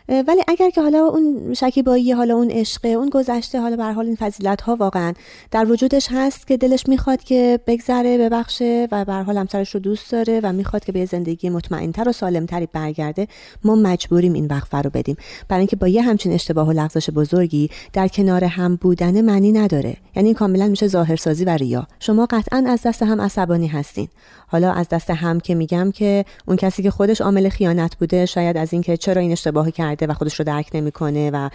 ولی 0.08 0.42
اگر 0.48 0.70
که 0.70 0.82
حالا 0.82 0.98
اون 0.98 1.54
شکیبایی 1.54 2.12
حالا 2.12 2.34
اون 2.34 2.50
عشق 2.50 2.84
اون 2.84 3.08
گذشته 3.08 3.60
حالا 3.60 3.76
به 3.76 3.84
حال 3.84 4.06
این 4.06 4.16
فضیلت 4.16 4.60
ها 4.60 4.76
واقعا 4.76 5.12
در 5.50 5.70
وجودش 5.70 6.08
هست 6.10 6.46
که 6.46 6.56
دلش 6.56 6.88
می‌خواد 6.88 7.22
که 7.22 7.60
بگذره 7.66 8.18
ببخشه 8.18 8.88
و 8.92 9.04
به 9.04 9.12
حال 9.12 9.36
همسرش 9.36 9.74
رو 9.74 9.80
دوست 9.80 10.12
داره 10.12 10.40
و 10.42 10.52
می‌خواد 10.52 10.84
که 10.84 10.92
به 10.92 11.04
زندگی 11.04 11.48
مطمئنتر 11.48 12.08
و 12.08 12.12
سالمتری 12.12 12.68
برگرده 12.72 13.28
ما 13.64 13.74
مجبوریم 13.74 14.32
این 14.32 14.46
وقفه 14.46 14.78
رو 14.78 14.90
بدیم. 14.90 15.16
برای 15.48 15.60
اینکه 15.60 15.76
با 15.76 15.88
یه 15.88 16.02
همچین 16.02 16.32
اشتباه 16.32 16.68
و 16.68 16.72
لغزش 16.72 17.10
بزرگی 17.10 17.70
در 17.92 18.08
کنار 18.08 18.44
هم 18.44 18.76
بودن 18.76 19.20
معنی 19.20 19.52
نداره. 19.52 19.96
یعنی 20.16 20.28
این 20.28 20.34
کاملا 20.34 20.68
میشه 20.68 20.88
ظاهرسازی 20.88 21.44
و 21.44 21.50
ریا. 21.50 21.86
شما 22.00 22.26
قطعا 22.30 22.64
از 22.68 22.82
دست 22.82 23.02
هم 23.02 23.20
عصبانی 23.20 23.66
هستین. 23.66 24.08
حالا 24.46 24.72
از 24.72 24.88
دست 24.88 25.10
هم 25.10 25.40
که 25.40 25.54
میگم 25.54 25.90
که 25.90 26.24
اون 26.46 26.56
کسی 26.56 26.82
که 26.82 26.90
خودش 26.90 27.20
عامل 27.20 27.48
خیانت 27.48 27.96
بوده 27.96 28.26
شاید 28.26 28.56
از 28.56 28.72
اینکه 28.72 28.96
چرا 28.96 29.20
این 29.20 29.32
اشتباه 29.32 29.70
کرده 29.94 30.12
و 30.12 30.14
خودش 30.14 30.38
رو 30.38 30.44
درک 30.44 30.70
نمی‌کنه 30.74 31.30
و 31.30 31.48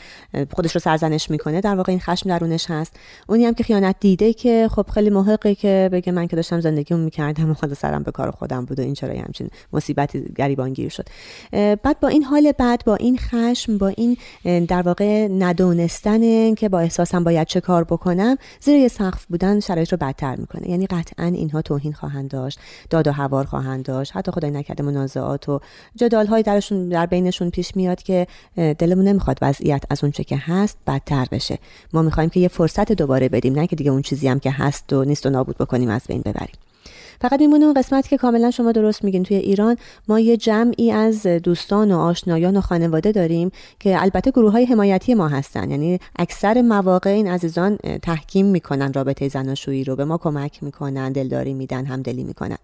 خودش 0.54 0.75
رو 0.75 0.80
سرزنش 0.80 1.32
می‌کنه 1.32 1.62
در 1.62 1.75
واقع 1.75 1.91
این 1.91 1.99
خشم 1.99 2.30
درونش 2.30 2.65
هست. 2.71 2.95
اونی 3.28 3.45
هم 3.45 3.54
که 3.54 3.63
خیانت 3.63 3.95
دیده 3.99 4.34
که 4.34 4.67
خب 4.71 4.86
خیلی 4.93 5.10
محقه 5.10 5.56
که 5.56 5.89
بگه 5.91 6.12
من 6.12 6.28
که 6.28 6.36
داشتم 6.36 6.60
زندگیمو 6.60 7.04
می‌کردم 7.04 7.52
و 7.52 7.54
خدا 7.54 7.73
سرم 7.73 8.04
به 8.04 8.12
کار 8.12 8.32
خودم 8.32 8.65
بود 8.65 8.80
و 8.80 8.82
این 8.82 8.93
چرا 8.93 9.13
همچین 9.13 9.49
مصیبتی 9.73 10.23
گریبانگیر 10.36 10.89
شد. 10.89 11.06
بعد 11.52 11.99
با 11.99 12.08
این 12.08 12.23
حال 12.23 12.52
بعد 12.52 12.84
با 12.86 12.95
این 12.95 13.17
خشم 13.17 13.78
با 13.78 13.88
این 13.88 14.17
در 14.65 14.82
واقع 14.82 15.28
ندونستن 15.28 16.54
که 16.56 16.69
با 16.69 16.80
احساسم 16.80 17.23
باید 17.23 17.47
چه 17.47 17.62
کار 17.62 17.84
بکنم 17.84 18.38
زیر 18.60 18.75
یه 18.75 18.88
سقف 18.88 19.25
بودن 19.25 19.60
شرایط 19.60 19.91
رو 19.91 19.97
بدتر 19.97 20.36
می‌کنه. 20.36 20.69
یعنی 20.69 20.88
قطعا 20.88 21.25
اینها 21.25 21.62
توهین 21.62 21.93
خواهند 21.93 22.30
داشت 22.30 22.60
داد 22.89 23.08
و 23.08 23.12
هوار 23.12 23.45
خواهند 23.45 23.86
داشت. 23.86 24.15
حتی 24.15 24.32
خدای 24.32 24.52
نکرده 24.52 24.84
منازعات 24.84 25.49
و 25.49 25.60
جدال 25.95 26.28
های 26.28 26.43
درشون 26.43 26.89
در 26.89 27.06
بینشون 27.06 27.49
پیش 27.49 27.75
میاد 27.75 28.04
که 28.04 28.28
دلمون 28.56 29.08
نمی‌خواد 29.08 29.38
وضعیت 29.42 29.84
از 29.89 30.04
اونچه 30.04 30.24
که 30.24 30.38
هست 30.38 30.78
بدتر 30.88 31.28
بشه. 31.32 31.60
ما 31.94 32.02
می‌خوایم 32.02 32.30
که 32.30 32.39
یه 32.39 32.48
فرصت 32.48 32.92
دوباره 32.92 33.30
بدیم 33.30 33.54
نه 33.54 33.68
که 33.68 33.76
دیگه 33.76 33.92
اون 33.92 34.02
چیزی 34.02 34.28
هم 34.28 34.39
که 34.39 34.52
هست 34.52 34.94
و 34.94 35.04
نیست 35.04 35.26
و 35.26 35.30
نابود 35.30 35.58
بکنیم 35.58 35.89
از 35.89 36.02
بین 36.08 36.22
ببریم. 36.22 36.56
فقط 37.22 37.39
میمونه 37.39 37.65
اون 37.65 37.74
قسمت 37.74 38.08
که 38.08 38.18
کاملا 38.18 38.52
شما 38.52 38.72
درست 38.72 39.04
میگین. 39.04 39.24
توی 39.24 39.38
ایران 39.38 39.78
ما 40.08 40.20
یه 40.20 40.38
جمعی 40.38 40.92
از 40.92 41.28
دوستان 41.28 41.92
و 41.92 41.98
آشنایان 41.98 42.58
و 42.58 42.62
خانواده 42.62 43.12
داریم 43.12 43.52
که 43.80 44.02
البته 44.02 44.32
گروه 44.32 44.52
های 44.52 44.65
حمایتی 44.65 45.13
ما 45.13 45.28
هستن. 45.28 45.72
یعنی 45.72 46.00
اکثر 46.15 46.62
مواقع 46.62 47.10
این 47.10 47.28
عزیزان 47.28 47.78
تحکیم 48.02 48.46
می‌کنن 48.46 48.94
رابطه 48.94 49.28
زناشویی 49.28 49.84
رو 49.84 49.96
به 49.96 50.06
ما 50.06 50.18
کمک 50.18 50.63
می‌کنن 50.63 51.12
دلداری 51.12 51.54
میدن 51.54 51.86
همدلی 51.86 52.24
می‌کنن. 52.24 52.58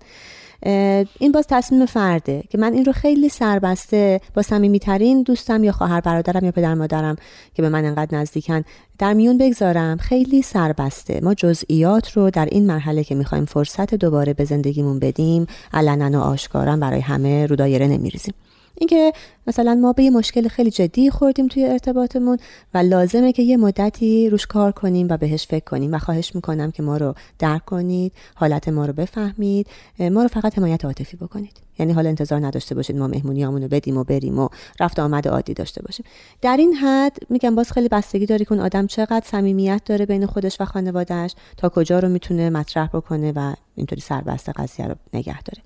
این 1.20 1.32
باز 1.34 1.46
تصمیم 1.50 1.86
فرده 1.86 2.44
که 2.50 2.58
من 2.58 2.74
این 2.74 2.86
رو 2.86 2.92
خیلی 2.92 3.30
سربسته 3.30 4.22
با 4.34 4.42
صمیمیترین 4.42 5.24
دوستم 5.24 5.64
یا 5.64 5.72
خواهر 5.72 6.02
برادرم 6.02 6.46
یا 6.46 6.52
پدر 6.52 6.74
مادرم 6.74 7.16
که 7.54 7.62
به 7.62 7.70
من 7.70 7.86
انقدر 7.86 8.18
نزدیکن 8.18 8.64
در 9.00 9.14
میون 9.14 9.38
بگذارم. 9.38 9.98
خیلی 9.98 10.42
سربسته. 10.42 11.20
ما 11.24 11.34
جزئیات 11.34 12.12
رو 12.12 12.30
در 12.30 12.46
این 12.46 12.66
مرحله 12.66 13.04
که 13.04 13.16
می‌خوایم 13.16 13.46
فرصت 13.46 13.96
دوباره 13.96 14.34
به 14.34 14.46
زندگیمون 14.46 15.00
بدیم 15.00 15.48
علنا 15.74 16.20
و 16.20 16.24
آشکارا 16.24 16.78
برای 16.78 17.00
همه 17.00 17.46
رو 17.46 17.56
دایره 17.56 17.88
نمیریزیم. 17.88 18.34
اینکه 18.78 19.14
مثلا 19.48 19.76
ما 19.76 19.94
به 19.94 20.04
یه 20.04 20.10
مشکل 20.10 20.48
خیلی 20.48 20.72
جدی 20.72 21.10
خوردیم 21.10 21.48
توی 21.48 21.66
ارتباطمون 21.66 22.38
و 22.74 22.78
لازمه 22.78 23.32
که 23.32 23.44
یه 23.44 23.58
مدتی 23.58 24.30
روش 24.30 24.48
کار 24.48 24.72
کنیم 24.72 25.08
و 25.10 25.18
بهش 25.18 25.48
فکر 25.48 25.64
کنیم 25.64 25.94
و 25.94 26.00
خواهش 26.00 26.36
می‌کنم 26.36 26.72
که 26.72 26.84
ما 26.84 26.98
رو 26.98 27.14
درک 27.40 27.66
کنید 27.66 28.14
حالت 28.36 28.70
ما 28.70 28.86
رو 28.86 28.94
بفهمید 28.94 29.68
ما 30.00 30.22
رو 30.22 30.28
فقط 30.28 30.58
حمایت 30.58 30.86
عاطفی 30.86 31.18
بکنید. 31.18 31.65
یعنی 31.80 31.94
حالا 31.94 32.10
انتظار 32.10 32.46
نداشته 32.46 32.76
باشید 32.76 32.98
ما 32.98 33.08
مهمونیامون 33.08 33.62
رو 33.62 33.68
بدیم 33.68 33.98
و 33.98 34.04
بریم 34.04 34.40
و 34.40 34.50
رفت 34.80 35.00
آمد 35.00 35.28
عادی 35.28 35.54
داشته 35.54 35.82
باشیم. 35.82 36.06
در 36.42 36.58
این 36.58 36.74
حد 36.74 37.18
میگم 37.30 37.56
باز 37.56 37.72
خیلی 37.72 37.88
بستگی 37.88 38.26
داره 38.26 38.46
که 38.46 38.52
اون 38.52 38.62
آدم 38.62 38.88
چقدر 38.88 39.24
صمیمیت 39.26 39.82
داره 39.86 40.06
بین 40.06 40.26
خودش 40.26 40.62
و 40.62 40.66
خانوادهش 40.66 41.36
تا 41.58 41.70
کجا 41.70 42.00
رو 42.00 42.10
می‌تونه 42.10 42.50
مطرح 42.50 42.88
بکنه 42.88 43.34
و 43.36 43.54
اینطوری 43.76 44.02
سربسته 44.02 44.52
قضیه 44.52 44.88
رو 44.88 44.96
نگه 45.14 45.42
داره. 45.42 45.62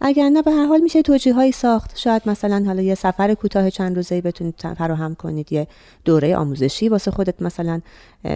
اگر 0.00 0.28
نه 0.28 0.42
به 0.42 0.50
هر 0.50 0.66
حال 0.66 0.80
میشه 0.80 1.02
توجیه 1.02 1.50
ساخت. 1.50 1.98
شاید 1.98 2.22
مثلا 2.26 2.64
حالا 2.66 2.82
یه 2.82 2.94
سفر 2.94 3.34
کوتاه 3.34 3.70
چند 3.70 3.96
روزه 3.96 4.20
بتونید 4.20 4.54
فراهم 4.78 5.14
کنید 5.14 5.52
یه 5.52 5.66
دوره 6.04 6.36
آموزشی 6.36 6.88
واسه 6.88 7.10
خودت 7.10 7.42
مثلا 7.42 7.80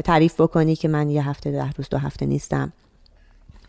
تعریف 0.05 0.41
بکنی 0.41 0.77
که 0.77 0.89
من 0.89 1.11
یه 1.11 1.29
هفته 1.29 1.51
ده 1.51 1.71
روز 1.71 1.89
دو 1.89 1.99
هفته 1.99 2.27
نیستم. 2.27 2.73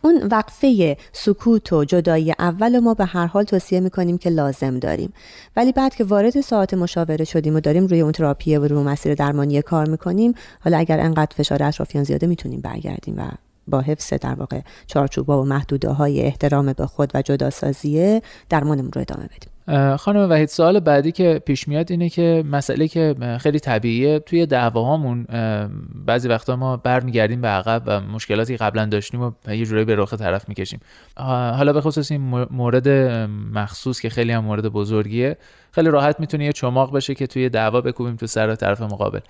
اون 0.02 0.28
وقفه 0.30 0.96
سکوت 1.12 1.72
و 1.72 1.84
جدایی 1.84 2.32
اول 2.38 2.78
ما 2.78 2.94
به 2.94 3.04
هر 3.04 3.26
حال 3.26 3.44
توصیه 3.44 3.80
می‌کنیم 3.80 4.18
که 4.18 4.30
لازم 4.30 4.78
داریم. 4.78 5.12
ولی 5.56 5.72
بعد 5.72 5.94
که 5.94 6.04
وارد 6.04 6.40
ساعت 6.40 6.74
مشاوره 6.74 7.24
شدیم 7.24 7.56
و 7.56 7.60
داریم 7.60 7.86
روی 7.86 8.00
اون 8.00 8.12
تراپیه 8.12 8.58
و 8.58 8.64
روی 8.64 8.82
مسیر 8.82 9.14
درمانی 9.14 9.62
کار 9.62 9.88
می‌کنیم 9.88 10.34
حالا 10.60 10.78
اگر 10.78 11.00
انقدر 11.00 11.36
فشار 11.36 11.62
اطرافیان 11.62 12.04
زیاده 12.04 12.26
می‌تونیم 12.26 12.60
برگردیم 12.60 13.14
و 13.18 13.30
با 13.68 13.80
حفظ 13.80 14.12
در 14.12 14.34
واقع 14.34 14.60
چارچوبا 14.86 15.42
و 15.42 15.44
محدوده 15.44 15.90
های 15.90 16.20
احترام 16.20 16.72
به 16.72 16.86
خود 16.86 17.10
و 17.14 17.22
جداسازیه 17.22 18.22
درمانمون 18.48 18.92
رو 18.92 19.00
ادامه 19.00 19.24
بدیم. 19.24 19.51
خانم 19.98 20.30
وحید 20.30 20.48
سوال 20.48 20.80
بعدی 20.80 21.12
که 21.12 21.42
پیش 21.46 21.68
میاد 21.68 21.90
اینه 21.90 22.08
که 22.08 22.44
مسئله 22.50 22.88
که 22.88 23.14
خیلی 23.40 23.60
طبیعیه 23.60 24.18
توی 24.18 24.46
دعواهامون 24.46 25.26
بعضی 26.06 26.28
وقتا 26.28 26.56
ما 26.56 26.76
برمیگردیم 26.76 27.40
به 27.40 27.48
عقب 27.48 27.82
و 27.86 28.00
مشکلاتی 28.00 28.56
قبلا 28.56 28.86
داشتیم 28.86 29.22
و 29.22 29.54
یه 29.54 29.66
جورایی 29.66 29.84
به 29.84 29.96
رخ 29.96 30.14
طرف 30.14 30.48
می‌کشیم. 30.48 30.80
حالا 31.16 31.72
به 31.72 31.80
خصوص 31.80 32.10
این 32.10 32.20
مورد 32.50 32.88
مخصوص 33.54 34.00
که 34.00 34.10
خیلی 34.10 34.32
هم 34.32 34.44
مورد 34.44 34.68
بزرگیه 34.68 35.36
خیلی 35.72 35.90
راحت 35.90 36.20
می‌تونه 36.20 36.44
یه 36.44 36.52
چماق 36.52 36.96
بشه 36.96 37.14
که 37.14 37.26
توی 37.26 37.48
دعوا 37.48 37.80
بکوبیم 37.80 38.16
تو 38.16 38.26
سر 38.26 38.54
طرف 38.54 38.80
مقابل. 38.80 39.20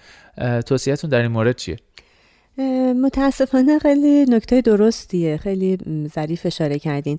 توصیهتون 0.66 1.10
در 1.10 1.22
این 1.22 1.30
مورد 1.30 1.56
چیه؟ 1.56 1.76
متاسفانه 3.02 3.78
خیلی 3.78 4.24
نکته 4.24 4.60
درستیه. 4.60 5.36
خیلی 5.36 5.78
ظریف 6.14 6.46
اشاره 6.46 6.78
کردین. 6.78 7.18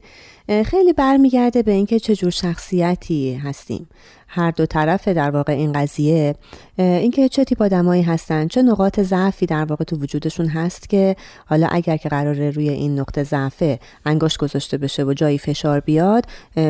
خیلی 0.65 0.93
برمیگرده 0.93 1.63
به 1.63 1.71
اینکه 1.71 1.99
چه 1.99 2.15
جور 2.15 2.29
شخصیتی 2.29 3.33
هستیم. 3.33 3.87
هر 4.35 4.51
دو 4.51 4.65
طرف 4.65 5.07
در 5.07 5.29
واقع 5.29 5.53
این 5.53 5.73
قضیه 5.73 6.35
اینکه 6.77 7.29
چه 7.29 7.43
تیپ 7.43 7.61
آدمایی 7.61 8.01
هستن 8.01 8.47
چه 8.47 8.61
نقاط 8.61 8.99
ضعفی 8.99 9.45
در 9.45 9.65
واقع 9.65 9.83
تو 9.83 9.95
وجودشون 9.95 10.47
هست 10.47 10.89
که 10.89 11.15
حالا 11.45 11.67
اگر 11.71 11.97
که 11.97 12.09
قراره 12.09 12.51
روی 12.51 12.69
این 12.69 12.99
نقطه 12.99 13.23
ضعف 13.23 13.63
انگشت 14.05 14.37
گذاشته 14.37 14.77
بشه 14.77 15.03
و 15.03 15.13
جایی 15.13 15.37
فشار 15.37 15.79
بیاد 15.79 16.25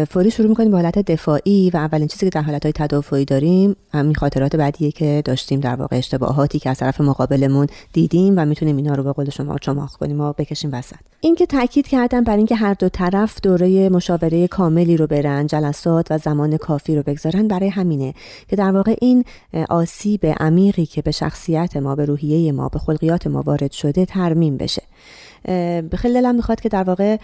فوری 0.09 0.31
شروع 0.31 0.49
می‌کنیم 0.49 0.71
به 0.71 0.77
حالت 0.77 0.99
دفاعی 0.99 1.71
و 1.73 1.77
اولین 1.77 2.07
چیزی 2.07 2.25
که 2.25 2.29
در 2.29 2.41
حالت 2.41 2.63
های 2.63 2.73
تدافعی 2.73 3.25
داریم 3.25 3.75
همین 3.93 4.15
خاطرات 4.15 4.55
بعدیه 4.55 4.91
که 4.91 5.21
داشتیم 5.25 5.59
در 5.59 5.75
واقع 5.75 5.97
اشتباهاتی 5.97 6.59
که 6.59 6.69
از 6.69 6.77
طرف 6.77 7.01
مقابلمون 7.01 7.67
دیدیم 7.93 8.33
و 8.37 8.45
می‌تونیم 8.45 8.77
اینا 8.77 8.95
رو 8.95 9.03
به 9.03 9.11
قول 9.11 9.29
شما 9.29 9.57
چماق 9.57 9.91
کنیم 9.91 10.21
و 10.21 10.33
بکشیم 10.33 10.69
وسط. 10.73 10.95
اینکه 11.21 11.45
تاکید 11.45 11.87
کردم 11.87 12.23
بر 12.23 12.37
اینکه 12.37 12.55
هر 12.55 12.73
دو 12.73 12.89
طرف 12.89 13.41
دوره 13.43 13.89
مشاوره 13.89 14.47
کاملی 14.47 14.97
رو 14.97 15.07
برن 15.07 15.47
جلسات 15.47 16.07
و 16.11 16.17
زمان 16.17 16.57
کافی 16.57 16.95
رو 16.95 17.03
بگذارن 17.03 17.47
برای 17.53 17.69
همینه 17.69 18.13
که 18.47 18.55
در 18.55 18.71
واقع 18.71 18.95
این 19.01 19.23
آسیب 19.69 20.25
عمیقی 20.25 20.85
که 20.85 21.01
به 21.01 21.11
شخصیت 21.11 21.77
ما 21.77 21.95
به 21.95 22.05
روحیه 22.05 22.51
ما 22.51 22.69
به 22.69 22.79
خلقیات 22.79 23.27
ما 23.27 23.41
وارد 23.41 23.71
شده 23.71 24.05
ترمیم 24.05 24.57
بشه. 24.57 24.83
خیلی 25.97 26.13
دلم 26.13 26.35
می‌خواد 26.35 26.61
که 26.61 26.69
در 26.69 26.83
واقع 26.83 27.17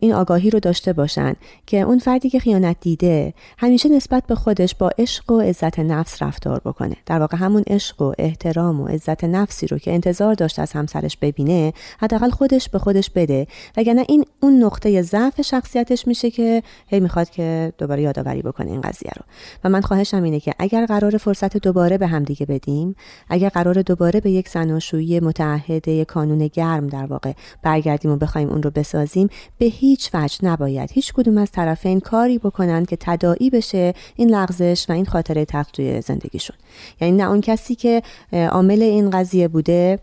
این 0.00 0.12
آگاهی 0.14 0.50
رو 0.50 0.60
داشته 0.60 0.92
باشن 0.92 1.34
که 1.66 1.80
اون 1.80 1.98
فردی 1.98 2.30
که 2.30 2.38
خیانت 2.38 2.76
دیده 2.80 3.34
همیشه 3.58 3.88
نسبت 3.88 4.26
به 4.26 4.34
خودش 4.34 4.74
با 4.74 4.90
عشق 4.98 5.30
و 5.30 5.40
عزت 5.40 5.78
نفس 5.78 6.22
رفتار 6.22 6.60
بکنه. 6.64 6.96
در 7.06 7.18
واقع 7.18 7.36
همون 7.36 7.64
عشق 7.66 8.02
و 8.02 8.12
احترام 8.18 8.80
و 8.80 8.86
عزت 8.86 9.24
نفسی 9.24 9.66
رو 9.66 9.78
که 9.78 9.92
انتظار 9.92 10.34
داشته 10.34 10.62
از 10.62 10.72
همسرش 10.72 11.16
ببینه 11.16 11.72
حداقل 12.00 12.30
خودش 12.30 12.68
به 12.68 12.78
خودش 12.78 13.10
بده. 13.10 13.46
وگرنه 13.76 14.04
این 14.08 14.24
اون 14.40 14.64
نقطه 14.64 15.02
ضعف 15.02 15.40
شخصیتش 15.40 16.06
میشه 16.06 16.30
که 16.30 16.62
هی 16.86 17.00
می‌خواد 17.00 17.30
که 17.30 17.72
دوباره 17.78 18.02
یادآوری 18.02 18.42
بکنه 18.42 18.70
این 18.70 18.80
قضیه 18.80 19.10
رو. 19.16 19.22
و 19.64 19.68
من 19.68 19.80
خواهشم 19.80 20.22
اینه 20.22 20.40
که 20.40 20.54
اگر 20.58 20.86
قرار 20.86 21.16
فرصت 21.16 21.56
دوباره 21.56 21.98
به 21.98 22.06
همدیگه 22.06 22.46
بدیم 22.46 22.96
اگر 23.28 23.48
قرار 23.48 23.82
دوباره 23.82 24.20
به 24.20 24.30
یک 24.30 24.48
زناشویی 24.48 25.20
متعهده 25.20 26.04
کانون 26.04 26.46
گرم 26.46 26.86
در 26.86 27.06
واقع 27.06 27.32
برگردیم 27.62 28.10
و 28.10 28.16
بخوایم 28.16 28.48
اون 28.48 28.62
رو 28.62 28.70
بسازیم 28.70 29.28
به 29.58 29.66
هیچ 29.66 30.10
وجه 30.14 30.38
نباید. 30.42 30.90
هیچ 30.92 31.12
کدوم 31.12 31.38
از 31.38 31.50
طرفین 31.50 32.00
کاری 32.00 32.38
بکنن 32.38 32.84
که 32.84 32.96
تداعی 33.00 33.50
بشه 33.50 33.94
این 34.16 34.30
لغزش 34.30 34.86
و 34.88 34.92
این 34.92 35.06
خاطره 35.06 35.44
تخت 35.44 35.72
توی 35.72 36.00
زندگیشون. 36.00 36.56
یعنی 37.00 37.16
نه 37.16 37.30
اون 37.30 37.40
کسی 37.40 37.74
که 37.74 38.02
عامل 38.32 38.82
این 38.82 39.10
قضیه 39.10 39.48
بوده 39.48 39.98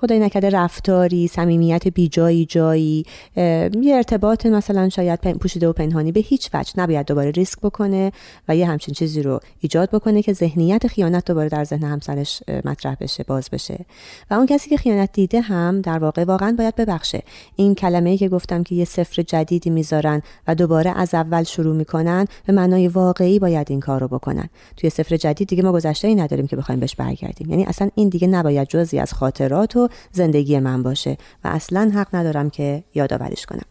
خدای 0.00 0.18
نکرده 0.18 0.50
رفتاری 0.50 1.28
صمیمیت 1.28 1.88
بی 1.88 2.08
جایی 2.08 3.04
یه 3.36 3.96
ارتباط 3.96 4.46
مثلا 4.46 4.88
شاید 4.88 5.20
پوشیده 5.20 5.68
و 5.68 5.72
پنهانی 5.72 6.12
به 6.12 6.20
هیچ 6.20 6.50
وجه 6.54 6.72
نباید 6.76 7.06
دوباره 7.06 7.30
ریسک 7.30 7.58
بکنه 7.60 8.12
و 8.48 8.56
یه 8.56 8.66
همچین 8.66 8.94
چیزی 8.94 9.22
رو 9.22 9.40
ایجاد 9.60 9.90
بکنه 9.90 10.22
که 10.22 10.32
ذهنیت 10.32 10.86
خیانت 10.86 11.24
دوباره 11.24 11.48
در 11.48 11.64
ذهن 11.64 11.84
همسرش 11.84 12.42
مطرح 12.64 12.96
بشه 13.00 13.24
باز 13.24 13.48
بشه. 13.52 13.84
و 14.30 14.34
اون 14.34 14.46
کسی 14.46 14.70
که 14.70 14.76
خیانت 14.76 15.12
دیده 15.12 15.40
هم 15.40 15.80
در 15.80 15.98
واقع 15.98 16.24
واقعا 16.24 16.54
باید 16.58 16.76
ببخشه. 16.76 17.22
این 17.56 17.74
کلمه 17.74 18.10
ای 18.10 18.18
که 18.18 18.28
گفتم 18.28 18.62
که 18.62 18.74
یه 18.74 18.84
سفر 18.84 19.22
جدیدی 19.22 19.70
می‌ذارن 19.70 20.22
و 20.48 20.54
دوباره 20.54 20.90
از 20.90 21.14
اول 21.14 21.42
شروع 21.42 21.76
می‌کنن 21.76 22.26
به 22.46 22.52
معنای 22.52 22.88
واقعی 22.88 23.38
باید 23.38 23.66
این 23.70 23.80
کار 23.80 24.00
رو 24.00 24.08
بکنن. 24.08 24.48
توی 24.76 24.90
سفر 24.90 25.16
جدید 25.16 25.48
دیگه 25.48 25.62
ما 25.62 25.72
گذشته 25.72 26.08
ای 26.08 26.14
نداریم 26.14 26.46
که 26.46 26.56
بخوایم 26.56 26.80
بهش 26.80 26.94
برگردیم. 26.94 27.50
یعنی 27.50 27.64
اصلا 27.64 27.90
این 27.94 28.08
دیگه 28.08 28.26
نباید 28.26 28.68
جزی 28.68 28.98
از 28.98 29.12
خاطرات 29.12 29.76
و 29.76 29.88
زندگی 30.12 30.58
من 30.58 30.82
باشه 30.82 31.16
و 31.44 31.48
اصلا 31.48 31.90
حق 31.94 32.14
ندارم 32.14 32.50
که 32.50 32.84
یادآوریش 32.94 33.46
کنم. 33.46 33.64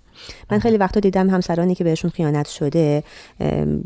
من 0.51 0.59
خیلی 0.59 0.77
وقتا 0.77 0.99
دیدم 0.99 1.29
همسرانی 1.29 1.75
که 1.75 1.83
بهشون 1.83 2.11
خیانت 2.11 2.47
شده 2.47 3.03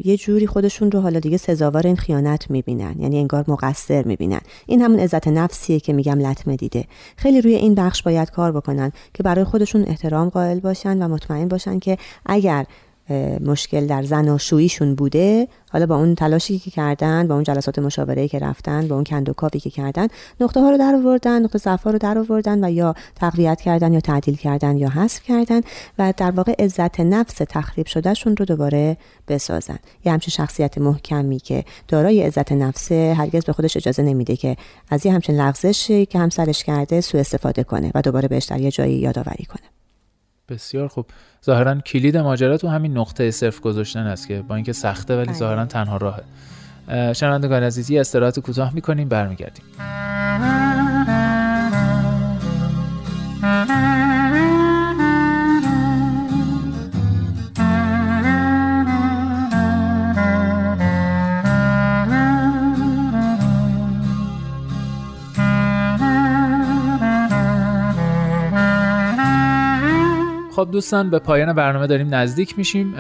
یه 0.06 0.18
جوری 0.18 0.48
خودشون 0.48 0.92
رو 0.92 1.02
حالا 1.02 1.20
دیگه 1.20 1.38
سزاوار 1.38 1.88
این 1.88 1.96
خیانت 1.96 2.52
می‌بینن 2.52 2.96
یعنی 3.00 3.20
انگار 3.20 3.46
مقصر 3.48 4.04
می‌بینن. 4.04 4.42
این 4.66 4.82
همون 4.82 5.00
عزت 5.00 5.28
نفسیه 5.28 5.80
که 5.80 5.94
میگم 5.94 6.20
لطمه 6.20 6.56
دیده. 6.56 6.86
خیلی 7.18 7.42
روی 7.42 7.56
این 7.56 7.76
بخش 7.76 8.04
باید 8.04 8.32
کار 8.32 8.52
بکنن 8.52 8.92
که 9.14 9.24
برای 9.24 9.46
خودشون 9.46 9.84
احترام 9.88 10.30
قائل 10.30 10.60
باشن 10.60 11.02
و 11.02 11.08
مطمئن 11.08 11.48
باشن 11.48 11.80
که 11.80 11.98
اگر 12.26 12.66
مشکل 13.46 13.88
در 13.88 14.04
زناشوییشون 14.04 14.96
بوده. 14.96 15.48
حالا 15.72 15.86
با 15.86 15.96
اون 15.96 16.16
تلاشی 16.16 16.60
که 16.60 16.72
کردن 16.72 17.28
با 17.28 17.36
اون 17.36 17.44
جلسات 17.44 17.80
مشاوره 17.80 18.28
که 18.28 18.40
رفتن 18.40 18.88
با 18.88 18.96
اون 18.96 19.04
کندوکاوی 19.04 19.60
که 19.60 19.70
کردن 19.70 20.08
نقطه 20.40 20.60
ها 20.60 20.70
رو 20.70 20.78
در 20.78 20.96
آوردن 20.96 21.42
نقطه 21.42 21.58
ضعف 21.58 21.84
رو 21.88 21.98
در 21.98 22.18
آوردن 22.18 22.64
و 22.64 22.72
یا 22.72 22.96
تقویت 23.16 23.62
کردن 23.62 23.94
یا 23.94 24.00
تعدیل 24.00 24.36
کردن 24.36 24.78
یا 24.78 24.90
حذف 24.90 25.24
کردن 25.24 25.62
و 26.00 26.14
در 26.18 26.32
واقع 26.32 26.54
عزت 26.60 27.00
نفس 27.00 27.36
تخریب 27.50 27.86
شدهشون 27.86 28.38
رو 28.38 28.46
دوباره 28.46 28.98
بسازن. 29.28 29.80
یه 30.06 30.12
همچین 30.12 30.32
شخصیت 30.32 30.78
محکمی 30.78 31.40
که 31.40 31.64
دارای 31.88 32.24
عزت 32.24 32.52
نفس 32.52 32.92
هرگز 32.92 33.46
به 33.46 33.54
خودش 33.54 33.78
اجازه 33.78 34.04
نمیده 34.04 34.36
که 34.36 34.56
از 34.90 35.06
یه 35.06 35.14
همچین 35.14 35.36
لغزشی 35.36 36.06
که 36.06 36.20
همسرش 36.20 36.64
کرده 36.64 37.02
سوء 37.02 37.22
استفاده 37.22 37.64
کنه 37.64 37.92
و 37.96 38.02
دوباره 38.02 38.28
بهش 38.28 38.46
در 38.46 38.62
یه 38.62 38.72
جایی 38.72 38.96
یادآوری 38.96 39.46
کنه. 39.46 39.73
بسیار 40.54 40.88
خوب. 40.88 41.06
ظاهرا 41.46 41.76
کلید 41.76 42.18
ماجرا 42.18 42.58
تو 42.58 42.68
همین 42.68 42.98
نقطه 42.98 43.32
صرف 43.32 43.60
گذاشتن 43.60 44.08
است 44.08 44.28
که 44.28 44.42
با 44.42 44.56
اینکه 44.56 44.74
سخته 44.74 45.16
ولی 45.18 45.26
بله. 45.26 45.36
ظاهرا 45.36 45.66
تنها 45.66 45.98
راهه. 45.98 46.24
شنوندگان 47.14 47.64
عزیزی 47.64 48.00
استراحت 48.00 48.40
کوتاه 48.40 48.74
می‌کنیم 48.74 49.10
برمیگردیم. 49.10 49.66
خب 70.64 70.72
دوستان 70.72 71.10
به 71.10 71.20
پایان 71.20 71.54
برنامه 71.54 71.88
داریم 71.88 72.16
نزدیک 72.16 72.58
میشیم 72.58 72.94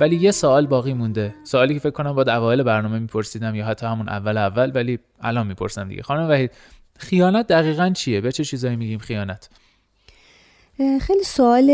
ولی 0.00 0.16
یه 0.16 0.30
سوال 0.30 0.66
باقی 0.66 0.92
مونده. 0.92 1.34
سوالی 1.44 1.74
که 1.74 1.80
فکر 1.80 1.90
کنم 1.90 2.12
با 2.12 2.22
اوایل 2.22 2.62
برنامه 2.62 2.98
میپرسیدم 2.98 3.54
یا 3.54 3.66
حتی 3.66 3.86
همون 3.86 4.08
اول 4.08 4.36
اول 4.36 4.72
ولی 4.74 4.98
الان 5.20 5.46
می‌پرسم 5.46 5.88
دیگه. 5.88 6.02
خانم 6.02 6.30
وحید 6.30 6.50
خیانت 6.98 7.46
دقیقا 7.46 7.90
چیه؟ 7.90 8.20
به 8.20 8.32
چه 8.32 8.44
چیزایی 8.44 8.76
میگیم 8.76 8.98
خیانت؟ 8.98 9.48
خیلی 11.00 11.24
سوال 11.24 11.70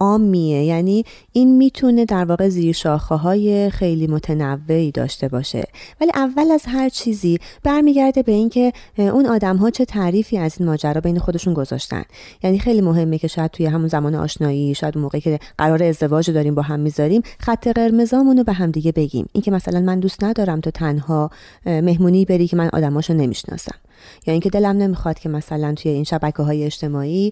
عامیه. 0.00 0.64
یعنی 0.64 1.04
این 1.32 1.56
می‌تونه 1.56 2.04
در 2.04 2.24
واقع 2.24 2.48
زیر 2.48 2.72
شاخه 2.72 3.14
های 3.14 3.70
خیلی 3.70 4.06
متنوعی 4.06 4.90
داشته 4.90 5.28
باشه. 5.28 5.64
ولی 6.00 6.10
اول 6.14 6.50
از 6.50 6.64
هر 6.66 6.88
چیزی 6.88 7.38
برمیگرده 7.62 8.22
به 8.22 8.32
اینکه 8.32 8.72
اون 8.98 9.26
آدم 9.26 9.56
ها 9.56 9.70
چه 9.70 9.84
تعریفی 9.84 10.38
از 10.38 10.56
این 10.58 10.68
ماجرا 10.68 11.00
بین 11.00 11.18
خودشون 11.18 11.54
گذاشتن. 11.54 12.04
یعنی 12.42 12.58
خیلی 12.58 12.80
مهمه 12.80 13.18
که 13.18 13.28
شاید 13.28 13.50
توی 13.50 13.66
همون 13.66 13.88
زمان 13.88 14.14
آشنایی 14.14 14.74
شاید 14.74 14.98
موقعی 14.98 15.20
که 15.20 15.38
قرار 15.58 15.82
ازدواج 15.82 16.30
داریم 16.30 16.54
با 16.54 16.62
هم 16.62 16.80
می‌ذاریم 16.80 17.22
خط 17.38 17.68
قرمزامون 17.68 18.36
رو 18.36 18.44
به 18.44 18.52
هم 18.52 18.70
دیگه 18.70 18.92
بگیم. 18.92 19.26
اینکه 19.32 19.50
مثلا 19.50 19.80
من 19.80 20.00
دوست 20.00 20.24
ندارم 20.24 20.60
تو 20.60 20.70
تنها 20.70 21.30
مهمونی 21.66 22.24
بری 22.24 22.46
که 22.46 22.56
من 22.56 22.70
آدماشو 22.72 23.14
نمی‌شناسم. 23.14 23.76
یا 24.26 24.32
اینکه 24.32 24.50
دلم 24.50 24.76
نمی‌خواد 24.76 25.18
که 25.18 25.28
مثلا 25.28 25.74
توی 25.74 25.90
این 25.90 26.04
شبکه 26.04 26.42
های 26.42 26.64
اجتماعی 26.64 27.30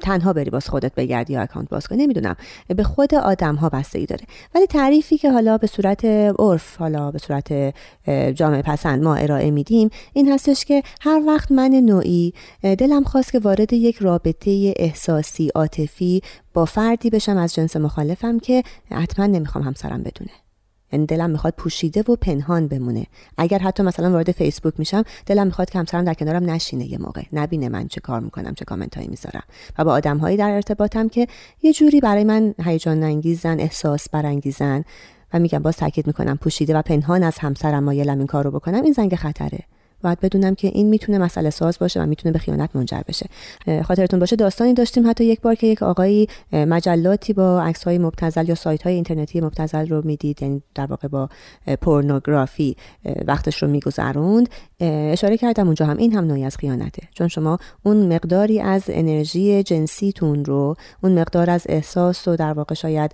تنها 0.00 0.32
بری 0.32 0.50
باز 0.50 0.68
خودت 0.68 0.94
بگردی 0.94 1.32
یا 1.32 1.42
اکانت 1.42 1.68
باز 1.68 1.88
کنی. 1.88 2.02
نمی‌دونم. 2.02 2.36
به 2.68 2.82
خود 2.82 3.14
آدم 3.14 3.54
ها 3.54 3.68
بستگی 3.68 4.06
داره. 4.06 4.24
ولی 4.54 4.66
تعریفی 4.66 5.18
که 5.18 5.30
حالا 5.30 5.58
به 5.58 5.66
صورت 5.66 6.04
عرف 6.38 6.76
حالا 6.76 7.10
به 7.10 7.18
صورت 7.18 7.74
جامعه 8.34 8.62
پسند 8.62 9.02
ما 9.02 9.14
ارائه 9.14 9.50
میدیم 9.50 9.90
این 10.12 10.32
هستش 10.32 10.64
که 10.64 10.82
هر 11.00 11.22
وقت 11.26 11.52
من 11.52 11.70
نوعی 11.70 12.32
دلم 12.62 13.04
خواست 13.04 13.32
که 13.32 13.38
وارد 13.38 13.72
یک 13.72 13.96
رابطه 13.96 14.74
احساسی 14.76 15.48
عاطفی 15.54 16.22
با 16.54 16.64
فردی 16.64 17.10
بشم 17.10 17.36
از 17.36 17.54
جنس 17.54 17.76
مخالفم 17.76 18.38
که 18.38 18.62
حتما 18.90 19.26
نمی‌خوام 19.26 19.64
همسرم 19.64 20.02
بدونه. 20.02 20.30
یعنی 20.94 21.06
دلم 21.06 21.30
می‌خواد 21.30 21.54
پوشیده 21.56 22.02
و 22.02 22.16
پنهان 22.16 22.68
بمونه. 22.68 23.06
اگر 23.36 23.58
حتی 23.58 23.82
مثلا 23.82 24.10
وارد 24.10 24.30
فیسبوک 24.32 24.74
میشم 24.78 25.04
دلم 25.26 25.46
می‌خواد 25.46 25.70
که 25.70 25.78
همسرم 25.78 26.04
در 26.04 26.14
کنارم 26.14 26.50
نشینه 26.50 26.92
یه 26.92 26.98
موقع. 26.98 27.22
نبینه 27.32 27.68
من 27.68 27.88
چه 27.88 28.00
کار 28.00 28.20
می‌کنم 28.20 28.54
چه 28.54 28.64
کامنت 28.64 28.96
هایی 28.96 29.08
می‌ذارم. 29.08 29.42
و 29.78 29.84
با 29.84 29.92
آدم 29.92 30.18
هایی 30.18 30.36
در 30.36 30.50
ارتباطم 30.50 31.08
که 31.08 31.26
یه 31.62 31.72
جوری 31.72 32.00
برای 32.00 32.24
من 32.24 32.54
هیجان 32.64 33.02
انگیزن 33.02 33.60
احساس 33.60 34.08
برانگیزن 34.08 34.84
و 35.32 35.38
میگم 35.38 35.58
باز 35.58 35.76
تاکید 35.76 36.06
می‌کنم 36.06 36.36
پوشیده 36.36 36.76
و 36.76 36.82
پنهان 36.82 37.22
از 37.22 37.38
همسرم 37.38 37.84
مایلم 37.84 38.18
این 38.18 38.26
کار 38.26 38.44
رو 38.44 38.50
بکنم 38.50 38.82
این 38.82 38.92
زنگ 38.92 39.14
خطره. 39.14 39.58
باید 40.04 40.20
بدونم 40.20 40.54
که 40.54 40.68
این 40.68 40.88
می‌تونه 40.88 41.18
مسئله 41.18 41.50
ساز 41.50 41.78
باشه 41.78 42.02
و 42.02 42.06
می‌تونه 42.06 42.32
به 42.32 42.38
خیانت 42.38 42.76
منجر 42.76 43.00
بشه. 43.08 43.26
خاطرتون 43.82 44.20
باشه 44.20 44.36
داستانی 44.36 44.74
داشتیم 44.74 45.10
حتی 45.10 45.24
یک 45.24 45.40
بار 45.40 45.54
که 45.54 45.66
یک 45.66 45.82
آقایی 45.82 46.28
مجلاتی 46.52 47.32
با 47.32 47.62
عکس 47.62 47.84
های 47.84 47.98
مبتذل 47.98 48.48
یا 48.48 48.54
سایت 48.54 48.82
های 48.82 48.94
اینترنتی 48.94 49.40
مبتذل 49.40 49.88
رو 49.88 50.02
می‌دید 50.04 50.42
یعنی 50.42 50.62
در 50.74 50.86
واقع 50.86 51.08
با 51.08 51.28
پورنوگرافی 51.80 52.76
وقتش 53.26 53.62
رو 53.62 53.68
میگذروند. 53.68 54.48
اشاره 54.80 55.36
کردم 55.36 55.66
اونجا 55.66 55.86
هم 55.86 55.96
این 55.96 56.12
هم 56.12 56.24
نوعی 56.24 56.44
از 56.44 56.56
خیانته. 56.56 57.08
چون 57.12 57.28
شما 57.28 57.58
اون 57.82 58.14
مقداری 58.14 58.60
از 58.60 58.84
انرژی 58.88 59.62
جنسیتون 59.62 60.44
رو 60.44 60.76
اون 61.02 61.18
مقدار 61.18 61.50
از 61.50 61.66
احساس 61.68 62.28
و 62.28 62.36
در 62.36 62.52
واقع 62.52 62.74
شاید 62.74 63.12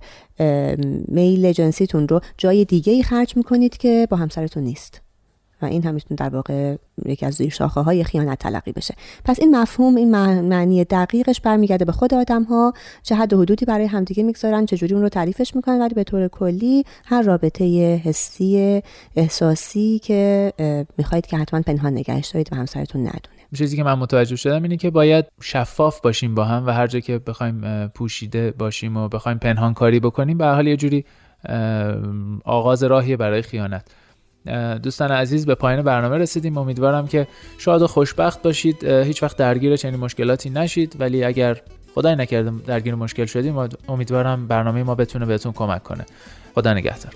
میل 1.07 1.51
جنسیتون 1.51 2.07
رو 2.07 2.19
جای 2.37 2.65
دیگه 2.65 2.93
ای 2.93 3.03
خرج 3.03 3.37
می‌کنید 3.37 3.77
که 3.77 4.07
با 4.09 4.17
همسرتون 4.17 4.63
نیست. 4.63 5.00
و 5.61 5.65
این 5.65 5.83
هم 5.83 5.93
می‌تونه 5.93 6.17
در 6.17 6.35
واقع 6.35 6.75
یکی 7.05 7.25
از 7.25 7.33
زیر 7.33 7.49
شاخه 7.49 7.81
های 7.81 8.03
خیانت 8.03 8.39
تلقی 8.39 8.71
بشه. 8.71 8.95
پس 9.25 9.39
این 9.39 9.55
مفهوم 9.55 9.95
این 9.95 10.11
معنی 10.41 10.83
دقیقش 10.83 11.41
برمیگرده 11.41 11.85
به 11.85 11.91
خود 11.91 12.13
آدم 12.13 12.43
ها 12.43 12.73
چه 13.03 13.15
حد 13.15 13.33
و 13.33 13.41
حدودی 13.41 13.65
برای 13.65 13.85
همدیگه 13.85 14.23
می‌گذارن 14.23 14.65
چه 14.65 14.77
جوری 14.77 14.93
اون 14.93 15.03
رو 15.03 15.09
تعریفش 15.09 15.55
می‌کنن 15.55 15.81
ولی 15.81 15.93
به 15.93 16.03
طور 16.03 16.27
کلی 16.27 16.83
هر 17.05 17.21
رابطه 17.21 17.95
حسی 17.95 18.81
احساسی 19.15 19.99
که 20.03 20.53
می‌خواهید 20.97 21.25
که 21.25 21.37
حتما 21.37 21.61
پنهان 21.61 21.93
نگهش 21.93 22.27
دارید 22.27 22.49
و 22.51 22.55
همسرتون 22.55 23.01
ندونه. 23.01 23.41
چیزی 23.57 23.77
که 23.77 23.83
من 23.83 23.93
متوجه 23.93 24.35
شدم 24.35 24.63
اینه 24.63 24.77
که 24.77 24.89
باید 24.89 25.25
شفاف 25.41 26.01
باشیم 26.01 26.35
با 26.35 26.45
هم 26.45 26.67
و 26.67 26.69
هر 26.69 26.87
جا 26.87 26.99
که 26.99 27.19
بخوایم 27.19 27.87
پوشیده 27.87 28.51
باشیم 28.51 28.97
و 28.97 29.07
بخوایم 29.07 29.37
پنهان 29.37 29.73
کاری 29.73 29.99
بکنیم 29.99 30.37
به 30.37 30.45
حال 30.45 30.67
یه 30.67 30.77
جوری 30.77 31.05
آغاز 32.45 32.83
راهیه 32.83 33.17
برای 33.17 33.41
خیانت. 33.41 33.87
دوستان 34.83 35.11
عزیز 35.11 35.45
به 35.45 35.55
پایان 35.55 35.81
برنامه 35.81 36.17
رسیدیم. 36.17 36.57
امیدوارم 36.57 37.07
که 37.07 37.27
شاد 37.57 37.81
و 37.81 37.87
خوشبخت 37.87 38.41
باشید. 38.41 38.83
هیچ 38.83 39.23
وقت 39.23 39.37
درگیر 39.37 39.75
چنین 39.75 39.99
مشکلاتی 39.99 40.49
نشید. 40.49 40.95
ولی 40.99 41.23
اگر 41.23 41.61
خدای 41.95 42.15
نکرده 42.15 42.51
درگیر 42.67 42.95
مشکل 42.95 43.25
شدیم 43.25 43.69
امیدوارم 43.89 44.47
برنامه 44.47 44.83
ما 44.83 44.95
بتونه 44.95 45.25
بهتون 45.25 45.51
کمک 45.51 45.83
کنه. 45.83 46.05
خدا 46.55 46.73
نگهدار. 46.73 47.13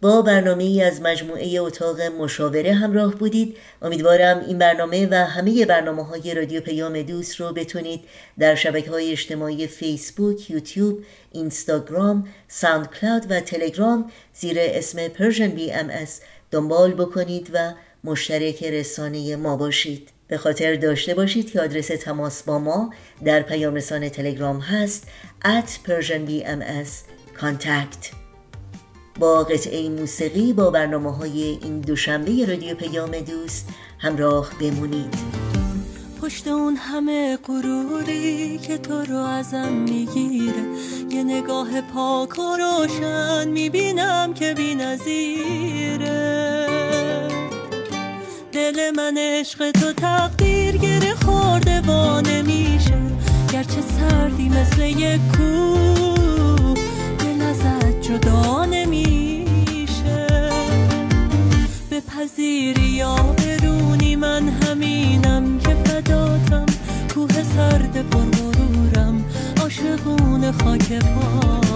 با 0.00 0.22
برنامه 0.22 0.64
ای 0.64 0.82
از 0.82 1.02
مجموعه 1.02 1.60
اتاق 1.60 2.00
مشاوره 2.00 2.74
همراه 2.74 3.14
بودید. 3.14 3.56
امیدوارم 3.82 4.44
این 4.46 4.58
برنامه 4.58 5.08
و 5.10 5.14
همه 5.14 5.66
برنامه 5.66 6.04
های 6.04 6.34
رادیو 6.34 6.60
پیام 6.60 7.02
دوست 7.02 7.40
رو 7.40 7.52
بتونید 7.52 8.00
در 8.38 8.54
شبکه 8.54 8.90
های 8.90 9.12
اجتماعی 9.12 9.66
فیسبوک، 9.66 10.50
یوتیوب، 10.50 11.04
اینستاگرام، 11.32 12.28
ساوند 12.48 12.90
کلاود 12.90 13.26
و 13.30 13.40
تلگرام 13.40 14.10
زیر 14.34 14.56
اسم 14.60 15.08
بی 15.48 15.72
ام 15.72 15.90
دنبال 16.50 16.94
بکنید 16.94 17.50
و 17.52 17.72
مشترک 18.04 18.64
رسانه 18.64 19.36
ما 19.36 19.56
باشید. 19.56 20.08
به 20.28 20.36
خاطر 20.36 20.74
داشته 20.74 21.14
باشید 21.14 21.52
که 21.52 21.60
آدرس 21.60 21.86
تماس 21.86 22.42
با 22.42 22.58
ما 22.58 22.94
در 23.24 23.42
پیام 23.42 23.74
رسانه 23.74 24.10
تلگرام 24.10 24.58
هست 24.58 25.06
at 25.44 25.88
persianbms 25.88 26.90
contact. 27.40 28.17
با 29.18 29.44
قطعه 29.44 29.88
موسیقی 29.88 30.52
با 30.52 30.70
برنامه 30.70 31.16
های 31.16 31.42
این 31.42 31.80
دوشنبه 31.80 32.46
رادیو 32.46 32.74
پیام 32.74 33.10
دوست 33.10 33.68
همراه 33.98 34.50
بمونید. 34.60 35.14
پشت 36.22 36.48
اون 36.48 36.76
همه 36.76 37.36
غروری 37.36 38.58
که 38.58 38.78
تو 38.78 38.94
رو 38.94 39.16
ازم 39.16 39.72
می‌گیره 39.72 40.62
یه 41.10 41.24
نگاه 41.24 41.80
پاک 41.80 42.38
و 42.38 42.56
روشن 42.56 43.48
می‌بینم 43.48 44.34
که 44.34 44.54
بی 44.54 44.74
نظیره. 44.74 46.08
دل 48.52 48.90
من 48.96 49.14
عشق 49.18 49.70
تو 49.70 49.92
تقدیر 49.92 50.76
گره 50.76 51.14
خورده 51.14 51.80
و 51.80 52.20
نمیشه 52.20 52.98
گرچه 53.52 53.80
سردی 53.80 54.48
مثل 54.48 54.82
یک 54.82 55.20
کوه 55.36 56.74
دل 57.18 57.42
ازت 57.42 58.00
جدا 58.00 58.67
بپذیری 62.18 62.88
یا 62.88 63.14
برونی 63.16 64.16
من 64.16 64.48
همینم 64.48 65.58
که 65.58 65.74
فداتم. 65.74 66.66
کوه 67.14 67.42
سرد 67.42 68.10
پرغرورم 68.10 69.24
عاشقون 69.60 70.52
خاک 70.52 70.92
پاتم. 70.92 71.68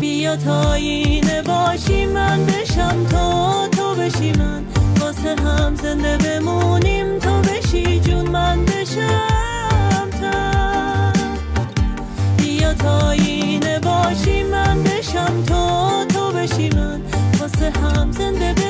بیا 0.00 0.36
تا 0.36 0.72
اینه 0.72 1.42
باشی 1.42 2.06
من 2.06 2.46
بشم 2.46 3.04
تو 3.10 3.68
تو 3.76 3.94
بشی 3.94 4.32
من. 4.32 4.64
واسه 5.00 5.36
هم 5.42 5.74
زنده 5.74 6.16
بمونیم 6.16 7.18
تو 7.18 7.40
بشی 7.40 8.00
جون 8.00 8.28
من 8.30 8.64
بشم 8.64 10.08
تا. 10.20 11.12
بیا 12.36 12.74
تا 12.74 13.10
اینه 13.10 13.78
باشی 13.78 14.42
من 14.42 14.82
بشم 14.82 15.42
تو 15.46 16.04
تو 16.04 16.32
بشی 16.32 16.68
من. 16.68 17.07
واسه 17.60 17.80
هم 17.80 18.10
زنده 18.12 18.52
بمونیم 18.52 18.67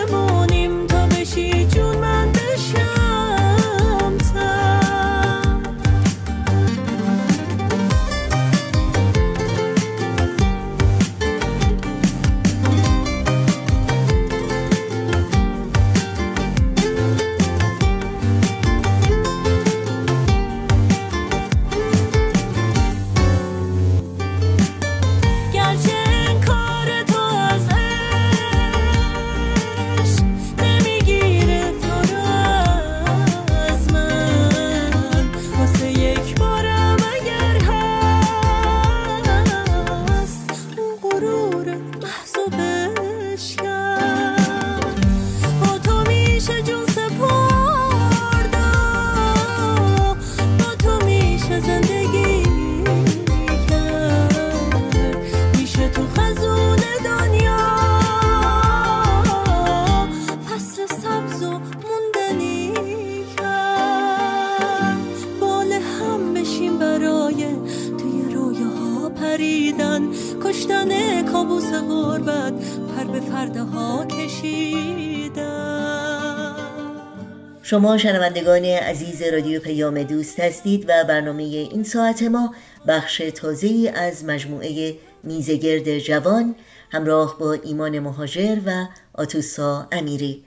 شما 77.71 77.99
شنوندگان 77.99 78.65
عزیز 78.65 79.23
رادیو 79.23 79.61
پیام 79.61 80.03
دوست 80.03 80.41
هستید 80.41 80.85
و 80.89 81.05
برنامه 81.09 81.43
این 81.43 81.83
ساعت 81.83 82.23
ما 82.23 82.55
بخش 82.87 83.23
تازه 83.35 83.93
از 83.95 84.25
مجموعه 84.25 84.95
میزگرد 85.25 85.99
جوان 85.99 86.55
همراه 86.91 87.37
با 87.41 87.53
ایمان 87.53 87.99
مهاجر 87.99 88.57
و 88.67 88.71
آتوسا 89.15 89.87
امیری. 89.93 90.45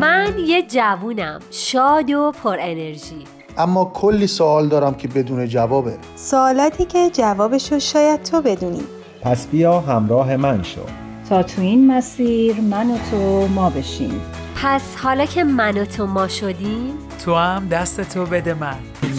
من 0.00 0.34
یه 0.46 0.62
جوونم 0.62 1.40
شاد 1.50 2.10
و 2.10 2.32
پر 2.42 2.56
انرژی. 2.60 3.24
اما 3.58 3.84
کلی 3.94 4.26
سوال 4.26 4.68
دارم 4.68 4.94
که 4.94 5.08
بدون 5.08 5.46
جوابه. 5.46 5.98
سوالاتی 6.16 6.84
که 6.84 7.10
جوابشو 7.10 7.78
شاید 7.78 8.22
تو 8.22 8.42
بدونی. 8.42 8.82
پس 9.22 9.46
بیا 9.46 9.80
همراه 9.80 10.36
من 10.36 10.62
شو. 10.62 10.80
تا 11.28 11.42
تو 11.42 11.62
این 11.62 11.86
مسیر 11.86 12.60
من 12.60 12.90
و 12.90 12.98
تو 13.10 13.48
ما 13.48 13.70
بشیم. 13.70 14.39
پس 14.62 14.96
حالا 14.96 15.26
که 15.26 15.44
من 15.44 15.78
و 15.78 15.84
تو 15.84 16.06
ما 16.06 16.28
شدیم 16.28 16.98
تو 17.24 17.34
هم 17.34 17.68
دست 17.68 18.00
تو 18.00 18.26
بده 18.26 18.54
من. 18.54 18.76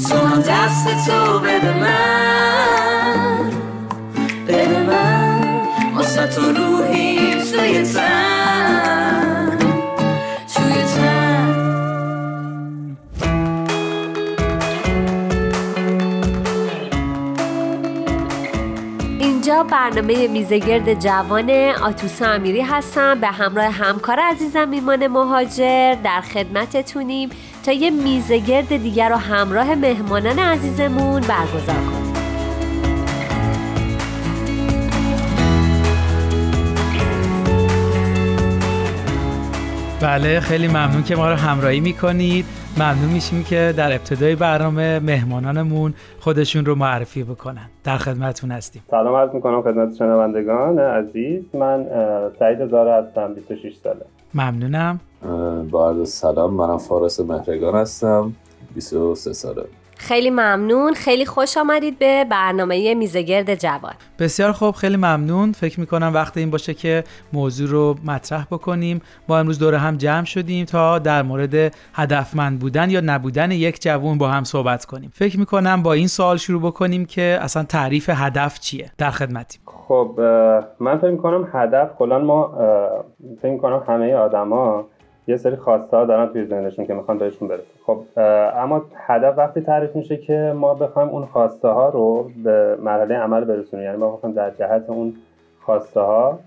تو 0.09 0.15
هم 0.15 0.41
دست 0.41 1.09
تو 1.09 1.39
بده 1.39 1.79
من. 1.79 3.51
بده 4.47 4.83
من. 4.83 5.93
واسه 5.95 6.27
تو 6.27 6.41
روحی 6.41 7.17
توی 7.51 7.83
تن. 7.83 8.40
اینجا 19.61 19.77
برنامه 19.77 20.27
میزگرد 20.27 20.99
جوان 20.99 21.49
آتوسا 21.83 22.25
امیری 22.25 22.61
هستم. 22.61 23.19
به 23.19 23.27
همراه 23.27 23.65
همکار 23.65 24.19
عزیزم 24.19 24.71
ایمان 24.71 25.07
مهاجر 25.07 25.95
در 26.03 26.21
خدمتتونیم 26.21 27.29
تا 27.65 27.71
یه 27.71 27.89
میزگرد 27.89 28.67
دیگر 28.67 29.09
رو 29.09 29.15
همراه 29.15 29.75
مهمانان 29.75 30.39
عزیزمون 30.39 31.21
برگزار 31.21 31.75
کنیم. 31.75 32.13
بله 40.01 40.39
خیلی 40.39 40.67
ممنون 40.67 41.03
که 41.03 41.15
ما 41.15 41.29
رو 41.29 41.35
همراهی 41.35 41.79
می‌کنید. 41.79 42.45
ممنون 42.77 43.09
میشیم 43.13 43.43
که 43.43 43.73
در 43.77 43.91
ابتدای 43.91 44.35
برنامه 44.35 44.99
مهمانانمون 44.99 45.93
خودشون 46.19 46.65
رو 46.65 46.75
معرفی 46.75 47.23
بکنن. 47.23 47.69
در 47.83 47.97
خدمتون 47.97 48.51
هستیم. 48.51 48.83
سلام 48.91 49.15
عرض 49.15 49.33
می‌کنم 49.33 49.61
خدمت 49.61 49.95
شنوندگان 49.95 50.79
عزیز. 50.79 51.43
من 51.53 51.85
سعید 52.39 52.67
زاره 52.67 52.93
هستم 52.93 53.33
26 53.33 53.73
ساله. 53.83 54.05
ممنونم. 54.33 54.99
با 55.71 55.89
عرض 55.89 56.09
سلام 56.09 56.53
منم 56.53 56.77
فارس 56.77 57.19
مهرگان 57.19 57.75
هستم 57.75 58.33
23 58.75 59.33
ساله. 59.33 59.63
خیلی 60.01 60.29
ممنون. 60.29 60.93
خیلی 60.93 61.25
خوش 61.25 61.57
آمدید 61.57 61.99
به 61.99 62.25
برنامه 62.29 62.93
میزگرد 62.95 63.55
جوان. 63.55 63.93
بسیار 64.19 64.51
خوب 64.51 64.75
خیلی 64.75 64.97
ممنون. 64.97 65.51
فکر 65.51 65.79
می‌کنم 65.79 66.11
وقت 66.13 66.37
این 66.37 66.49
باشه 66.49 66.73
که 66.73 67.03
موضوع 67.33 67.69
رو 67.69 67.95
مطرح 68.05 68.45
بکنیم. 68.51 69.01
ما 69.29 69.37
امروز 69.37 69.59
دور 69.59 69.75
هم 69.75 69.97
جمع 69.97 70.25
شدیم 70.25 70.65
تا 70.65 70.99
در 70.99 71.21
مورد 71.21 71.75
هدفمند 71.93 72.59
بودن 72.59 72.89
یا 72.89 73.01
نبودن 73.05 73.51
یک 73.51 73.81
جوان 73.81 74.17
با 74.17 74.27
هم 74.27 74.43
صحبت 74.43 74.85
کنیم. 74.85 75.11
فکر 75.13 75.39
می‌کنم 75.39 75.83
با 75.83 75.93
این 75.93 76.07
سوال 76.07 76.37
شروع 76.37 76.61
بکنیم 76.61 77.05
که 77.05 77.39
اصلا 77.41 77.63
تعریف 77.63 78.09
هدف 78.13 78.59
چیه 78.59 78.91
در 78.97 79.11
خدمتیم. 79.11 79.61
خب 79.65 80.19
من 80.79 80.97
فکر 80.97 81.11
می‌کنم 81.11 81.47
هدف 81.53 81.89
کلا 81.97 82.19
ما 82.19 82.57
فکر 83.41 83.51
می‌کنم 83.51 83.83
همه 83.87 84.13
آدما 84.13 84.87
یه 85.27 85.37
سری 85.37 85.55
خواسته 85.55 85.97
ها 85.97 86.05
دارن 86.05 86.33
توی 86.33 86.45
ذهنشون 86.45 86.85
که 86.85 86.93
می‌خوان 86.93 87.17
بهشون 87.17 87.47
برسن. 87.47 87.63
خب 87.85 88.03
اما 88.55 88.81
هدف 88.95 89.37
وقتی 89.37 89.61
تعریف 89.61 89.95
میشه 89.95 90.17
که 90.17 90.53
ما 90.55 90.73
بخوایم 90.73 91.09
اون 91.09 91.25
خواسته 91.25 91.67
ها 91.67 91.89
رو 91.89 92.31
به 92.43 92.77
مرحله 92.83 93.15
عمل 93.15 93.43
برسونیم 93.43 93.85
یعنی 93.85 93.97
ما 93.97 94.11
بخوایم 94.11 94.35
در 94.35 94.49
جهت 94.49 94.83
اون 94.87 95.15
خواسته 95.65 95.99
ها 95.99 96.39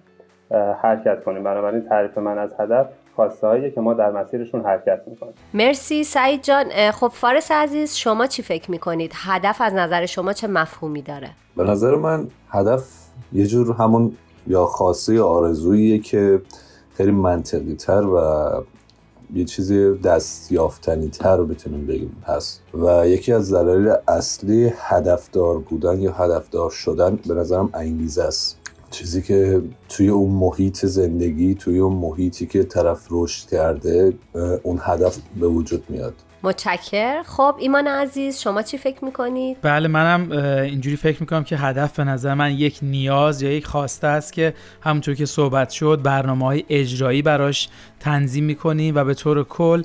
حرکت 0.83 1.25
کنیم. 1.25 1.45
بنابراین 1.45 1.89
تعریف 1.89 2.19
من 2.19 2.39
از 2.39 2.51
هدف 2.59 2.87
خواسته 3.17 3.47
هایی 3.47 3.71
که 3.71 3.81
ما 3.81 3.95
در 3.95 4.11
مسیرشون 4.11 4.65
حرکت 4.65 5.01
می‌کنیم. 5.07 5.35
مرسی 5.55 6.05
سعید 6.05 6.43
جان. 6.43 6.91
خب 6.91 7.09
فارس 7.09 7.51
عزیز 7.53 7.97
شما 7.97 8.27
چی 8.27 8.43
فکر 8.43 8.71
می‌کنید؟ 8.71 9.13
هدف 9.15 9.61
از 9.61 9.75
نظر 9.75 10.07
شما 10.07 10.33
چه 10.33 10.47
مفهومی 10.47 11.03
داره؟ 11.03 11.29
به 11.57 11.65
نظر 11.65 11.95
من 11.95 12.27
هدف 12.51 12.85
یه 13.33 13.47
جور 13.47 13.77
همون 13.79 14.13
یا 14.47 14.65
خواسته 14.65 15.15
یا 15.15 15.27
آرزوییه 15.27 15.99
که 15.99 16.41
خیلی 16.95 17.11
منطقی 17.11 17.75
تر 17.75 18.07
و 18.07 18.19
یه 19.35 19.45
چیزی 19.45 19.95
دستیافتنی 19.95 21.09
تر 21.09 21.37
رو 21.37 21.47
بتونیم 21.47 21.87
بگیم. 21.87 22.23
هست 22.27 22.63
و 22.75 23.09
یکی 23.09 23.33
از 23.33 23.55
دلایل 23.55 23.95
اصلی 24.09 24.73
هدفدار 24.77 25.59
بودن 25.59 26.01
یا 26.01 26.13
هدفدار 26.13 26.71
شدن 26.71 27.19
به 27.29 27.35
نظرم 27.35 27.71
انگیزه 27.75 28.23
است. 28.23 28.59
چیزی 28.91 29.23
که 29.23 29.63
توی 29.89 30.09
اون 30.09 30.31
محیط 30.31 30.87
زندگی 30.87 31.55
توی 31.55 31.79
اون 31.79 31.97
محیطی 31.97 32.47
که 32.47 32.65
طرف 32.65 33.07
رشد 33.11 33.49
کرده 33.49 34.13
اون 34.63 34.79
هدف 34.83 35.19
به 35.41 35.47
وجود 35.47 35.85
میاد. 35.89 36.15
متشکر 36.45 37.23
خب 37.23 37.57
ایمان 37.59 37.87
عزیز 37.87 38.41
شما 38.41 38.63
چی 38.63 38.79
فکر 38.79 39.05
می‌کنید؟ 39.05 39.57
بله 39.63 39.89
منم 39.89 40.33
اینجوری 40.63 40.97
فکر 40.97 41.21
می‌کنم 41.21 41.45
که 41.45 41.57
هدف 41.57 41.97
به 41.97 42.05
نظر 42.05 42.35
من 42.35 42.53
یک 42.53 42.79
نیاز 42.83 43.43
یا 43.43 43.53
یک 43.53 43.67
خواسته 43.67 44.07
است 44.07 44.33
که 44.33 44.55
همونطور 44.81 45.15
که 45.15 45.27
صحبت 45.27 45.71
شد 45.71 46.01
برنامه 46.03 46.45
های 46.45 46.65
اجرایی 46.69 47.23
براش 47.23 47.69
تنظیم 48.01 48.45
می‌کنیم 48.45 48.95
و 48.95 49.05
به 49.05 49.15
طور 49.15 49.45
کل 49.45 49.83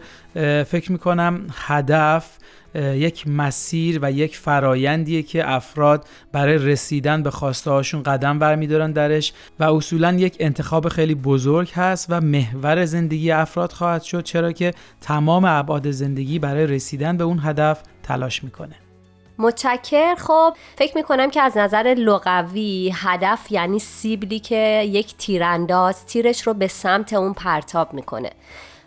فکر 0.64 0.92
می‌کنم 0.92 1.48
هدف 1.54 2.39
یک 2.76 3.28
مسیر 3.28 4.00
و 4.02 4.12
یک 4.12 4.38
فرایندیه 4.38 5.24
که 5.24 5.52
افراد 5.52 6.06
برای 6.32 6.58
رسیدن 6.58 7.24
به 7.24 7.32
خواسته 7.32 7.72
هاشون 7.72 8.04
قدم 8.04 8.40
برمیدارن 8.40 8.92
درش 8.92 9.34
و 9.60 9.64
اصولا 9.64 10.14
یک 10.14 10.36
انتخاب 10.40 10.90
خیلی 10.90 11.16
بزرگ 11.16 11.72
هست 11.72 12.06
و 12.10 12.22
محور 12.22 12.86
زندگی 12.86 13.32
افراد 13.32 13.72
خواهد 13.72 14.02
شد 14.02 14.24
چرا 14.24 14.52
که 14.52 14.74
تمام 15.02 15.46
ابعاد 15.46 15.92
زندگی 15.92 16.40
برای 16.40 16.68
رسیدن 16.68 17.18
به 17.18 17.24
اون 17.24 17.40
هدف 17.44 17.82
تلاش 18.04 18.44
می‌کنه. 18.44 18.76
متشکر 19.38 20.16
خب 20.16 20.54
فکر 20.78 20.98
می‌کنم 20.98 21.30
که 21.30 21.42
از 21.42 21.58
نظر 21.58 21.96
لغوی 21.98 22.94
هدف 22.96 23.52
یعنی 23.52 23.80
سیبلی 23.80 24.40
که 24.40 24.84
یک 24.86 25.18
تیرانداز 25.18 26.06
تیرش 26.06 26.48
رو 26.48 26.54
به 26.54 26.68
سمت 26.68 27.14
اون 27.14 27.34
پرتاب 27.34 27.94
می‌کنه. 27.94 28.30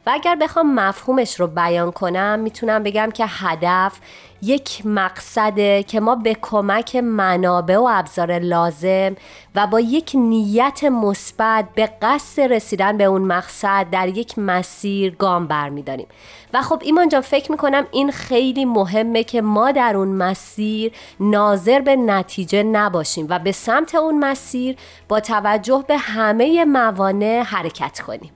و 0.06 0.10
اگر 0.10 0.34
بخوام 0.34 0.74
مفهومش 0.74 1.40
رو 1.40 1.46
بیان 1.46 1.92
کنم 1.92 2.38
می‌تونم 2.38 2.82
بگم 2.82 3.10
که 3.10 3.24
هدف 3.28 3.98
یک 4.42 4.86
مقصده 4.86 5.82
که 5.82 6.00
ما 6.00 6.14
به 6.14 6.36
کمک 6.42 6.96
منابع 6.96 7.76
و 7.76 7.88
ابزار 7.92 8.38
لازم 8.38 9.16
و 9.54 9.66
با 9.66 9.80
یک 9.80 10.10
نیت 10.14 10.84
مثبت 10.84 11.64
به 11.74 11.90
قصد 12.02 12.42
رسیدن 12.42 12.96
به 12.96 13.04
اون 13.04 13.22
مقصد 13.22 13.86
در 13.90 14.08
یک 14.08 14.38
مسیر 14.38 15.14
گام 15.14 15.46
برمیداریم. 15.46 16.06
و 16.54 16.62
خب 16.62 16.82
ایمان 16.84 17.08
جان 17.08 17.20
فکر 17.20 17.50
می‌کنم 17.50 17.86
این 17.90 18.10
خیلی 18.12 18.64
مهمه 18.64 19.24
که 19.24 19.42
ما 19.42 19.72
در 19.72 19.96
اون 19.96 20.08
مسیر 20.08 20.92
ناظر 21.20 21.80
به 21.80 21.96
نتیجه 21.96 22.62
نباشیم 22.62 23.26
و 23.28 23.38
به 23.38 23.52
سمت 23.52 23.94
اون 23.94 24.18
مسیر 24.18 24.76
با 25.08 25.20
توجه 25.20 25.84
به 25.88 25.98
همه 25.98 26.64
موانع 26.64 27.42
حرکت 27.42 28.00
کنیم. 28.00 28.30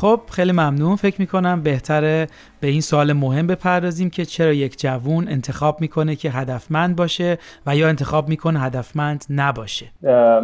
خب 0.00 0.20
خیلی 0.30 0.52
ممنون. 0.52 0.96
فکر 0.96 1.20
می‌کنم 1.20 1.62
بهتره 1.62 2.26
به 2.60 2.66
این 2.68 2.80
سوال 2.80 3.12
مهم 3.12 3.46
بپردازیم 3.46 4.10
که 4.10 4.24
چرا 4.24 4.52
یک 4.52 4.80
جوون 4.80 5.28
انتخاب 5.28 5.80
می‌کنه 5.80 6.16
که 6.16 6.30
هدفمند 6.30 6.96
باشه 6.96 7.38
و 7.66 7.76
یا 7.76 7.88
انتخاب 7.88 8.28
می‌کنه 8.28 8.60
هدفمند 8.60 9.24
نباشه. 9.30 9.86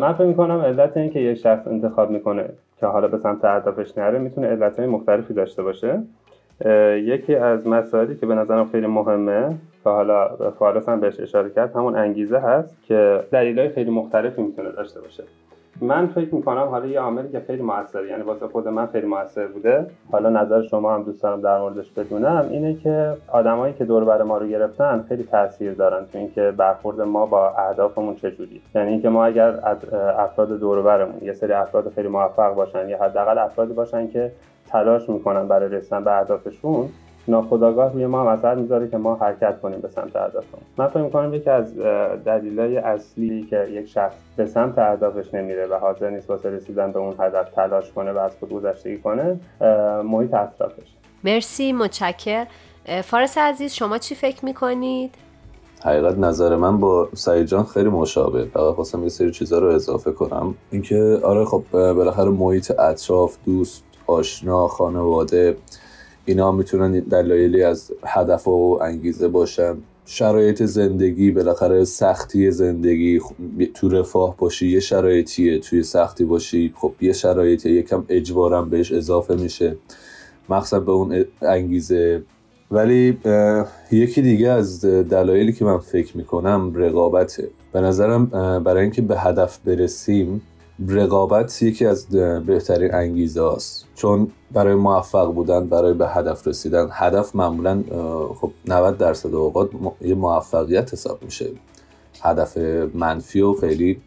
من 0.00 0.12
فکر 0.12 0.26
می‌کنم 0.26 0.60
علت 0.60 0.96
این 0.96 1.10
که 1.10 1.18
یک 1.18 1.38
شخص 1.38 1.66
انتخاب 1.66 2.10
می‌کنه 2.10 2.44
که 2.80 2.86
حالا 2.86 3.08
به 3.08 3.18
سمت 3.18 3.44
هدفش 3.44 3.98
نره 3.98 4.18
می‌تونه 4.18 4.46
علتهای 4.46 4.86
مختلفی 4.86 5.34
داشته 5.34 5.62
باشه. 5.62 6.02
یکی 6.96 7.34
از 7.34 7.66
مسائلی 7.66 8.16
که 8.16 8.26
به 8.26 8.34
نظرم 8.34 8.68
خیلی 8.72 8.86
مهمه 8.86 9.54
که 9.84 9.90
حالا 9.90 10.50
فارس 10.58 10.88
هم 10.88 11.00
بهش 11.00 11.20
اشاره 11.20 11.50
کرد 11.50 11.76
همون 11.76 11.96
انگیزه 11.96 12.38
هست 12.38 12.76
که 12.88 13.24
دلیلهای 13.32 13.68
خیلی 13.68 13.90
مختلفی 13.90 14.42
می‌تونه 14.42 14.72
داشته 14.72 15.00
باشه. 15.00 15.24
من 15.80 16.06
فکر 16.06 16.34
می‌کنم 16.34 16.68
حالا 16.68 16.86
یه 16.86 17.00
عاملی 17.00 17.28
که 17.28 17.40
خیلی 17.46 17.62
موثر 17.62 18.04
یعنی 18.04 18.22
واسه 18.22 18.48
خود 18.48 18.68
من 18.68 18.86
خیلی 18.86 19.06
موثر 19.06 19.46
بوده. 19.46 19.86
حالا 20.12 20.30
نظر 20.30 20.62
شما 20.62 20.94
هم 20.94 21.02
دوست 21.02 21.22
دارم 21.22 21.40
در 21.40 21.58
موردش 21.58 21.90
بدونم 21.90 22.46
اینه 22.50 22.74
که 22.74 23.16
آدمایی 23.28 23.74
که 23.74 23.84
دور 23.84 24.04
بر 24.04 24.22
ما 24.22 24.38
رو 24.38 24.46
گرفتن 24.46 25.04
خیلی 25.08 25.22
تاثیر 25.22 25.72
دارن 25.72 26.06
تو 26.12 26.18
اینکه 26.18 26.50
برخورد 26.56 27.00
ما 27.00 27.26
با 27.26 27.48
اهدافمون 27.48 28.14
چجوری 28.14 28.60
یعنی 28.74 28.90
اینکه 28.90 29.08
ما 29.08 29.24
اگر 29.24 29.54
افراد 30.18 30.48
دور 30.48 30.82
برمون 30.82 31.18
یه 31.22 31.32
سری 31.32 31.52
افراد 31.52 31.92
خیلی 31.94 32.08
موفق 32.08 32.54
باشن 32.54 32.88
یا 32.88 33.04
حداقل 33.04 33.38
افرادی 33.38 33.72
باشن 33.72 34.08
که 34.08 34.32
تلاش 34.68 35.08
می‌کنن 35.08 35.48
برای 35.48 35.68
رسیدن 35.68 36.04
به 36.04 36.18
اهدافشون 36.18 36.88
ناخداگاه 37.28 37.92
روی 37.92 38.06
ما 38.06 38.20
هم 38.20 38.26
اثر 38.26 38.54
می‌ذاره 38.54 38.88
که 38.88 38.96
ما 38.96 39.14
حرکت 39.14 39.60
کنیم 39.60 39.80
به 39.80 39.88
سمت 39.88 40.16
اهدافمون. 40.16 40.62
من 40.76 40.88
فکر 40.88 41.02
می‌کنم 41.02 41.34
یکی 41.34 41.50
از 41.50 41.78
دلایل 42.24 42.78
اصلی 42.78 43.46
که 43.50 43.66
یک 43.70 43.88
شخص 43.88 44.14
به 44.36 44.46
سمت 44.46 44.78
اهدافش 44.78 45.34
نمیره 45.34 45.66
و 45.66 45.74
حاضر 45.74 46.10
نیست 46.10 46.30
واسه 46.30 46.50
رسیدن 46.50 46.92
به 46.92 46.98
اون 46.98 47.14
هدف 47.18 47.50
تلاش 47.50 47.92
کنه 47.92 48.12
و 48.12 48.18
از 48.18 48.36
خود 48.40 48.50
گذشتگی 48.52 48.98
کنه 48.98 49.40
محیط 50.04 50.34
اطرافش 50.34 50.86
مرسی 51.24 51.72
متشکر. 51.72 52.46
فارس 53.04 53.38
عزیز 53.38 53.72
شما 53.72 53.98
چی 53.98 54.14
فکر 54.14 54.44
می‌کنید؟ 54.44 55.14
حقیقت 55.84 56.18
نظر 56.18 56.56
من 56.56 56.80
با 56.80 57.08
سعید 57.14 57.46
جان 57.46 57.64
خیلی 57.64 57.88
مشابه. 57.88 58.44
فقط 58.44 58.74
خواستم 58.74 59.02
یه 59.02 59.08
سری 59.08 59.30
چیزا 59.30 59.58
رو 59.58 59.66
اضافه 59.66 60.12
کنم. 60.12 60.54
اینکه 60.70 61.20
آره 61.22 61.44
خب 61.44 61.62
بالاخره 61.72 62.28
محیط 62.28 62.80
اطراف 62.80 63.36
دوست 63.44 63.84
آشنا 64.06 64.68
خانواده 64.68 65.56
اینا 66.24 66.52
می‌تونن 66.52 66.92
دلایلی 67.00 67.62
از 67.62 67.92
هدف 68.04 68.48
و 68.48 68.78
انگیزه 68.82 69.28
باشن. 69.28 69.76
شرایط 70.06 70.62
زندگی 70.62 71.30
بالاخره 71.30 71.84
سختی 71.84 72.50
زندگی 72.50 73.20
تو 73.74 73.88
رفاه 73.88 74.36
باشی 74.36 74.68
یه 74.68 74.80
شرایطیه 74.80 75.58
توی 75.58 75.82
سختی 75.82 76.24
باشی. 76.24 76.72
خب 76.76 76.92
یه 77.00 77.12
شرایطی 77.12 77.70
یکم 77.70 78.04
اجبارم 78.08 78.70
بهش 78.70 78.92
اضافه 78.92 79.34
میشه. 79.34 79.76
مقصد 80.48 80.82
به 80.82 80.92
اون 80.92 81.24
انگیزه. 81.42 82.22
ولی 82.70 83.18
یکی 83.92 84.22
دیگه 84.22 84.48
از 84.48 84.84
دلایلی 84.84 85.52
که 85.52 85.64
من 85.64 85.78
فکر 85.78 86.16
می‌کنم 86.16 86.72
رقابته. 86.74 87.48
به 87.72 87.80
نظرم 87.80 88.26
برای 88.64 88.82
اینکه 88.82 89.02
به 89.02 89.18
هدف 89.18 89.58
برسیم 89.58 90.42
رقابت 90.88 91.62
یکی 91.62 91.86
از 91.86 92.08
بهترین 92.46 92.94
انگیزه 92.94 93.42
است 93.42 93.86
چون 93.94 94.30
برای 94.52 94.74
موفق 94.74 95.32
بودن 95.32 95.66
برای 95.66 95.94
به 95.94 96.08
هدف 96.08 96.46
رسیدن 96.46 96.88
هدف 96.92 97.36
معمولا 97.36 97.82
خب 98.40 98.50
90 98.66 98.98
درصد 98.98 99.34
اوقات 99.34 99.70
یه 100.00 100.14
موفقیت 100.14 100.92
حساب 100.92 101.22
میشه. 101.22 101.50
هدف 102.22 102.56
منفی 102.94 103.40
و 103.40 103.52
خیلی 103.52 104.00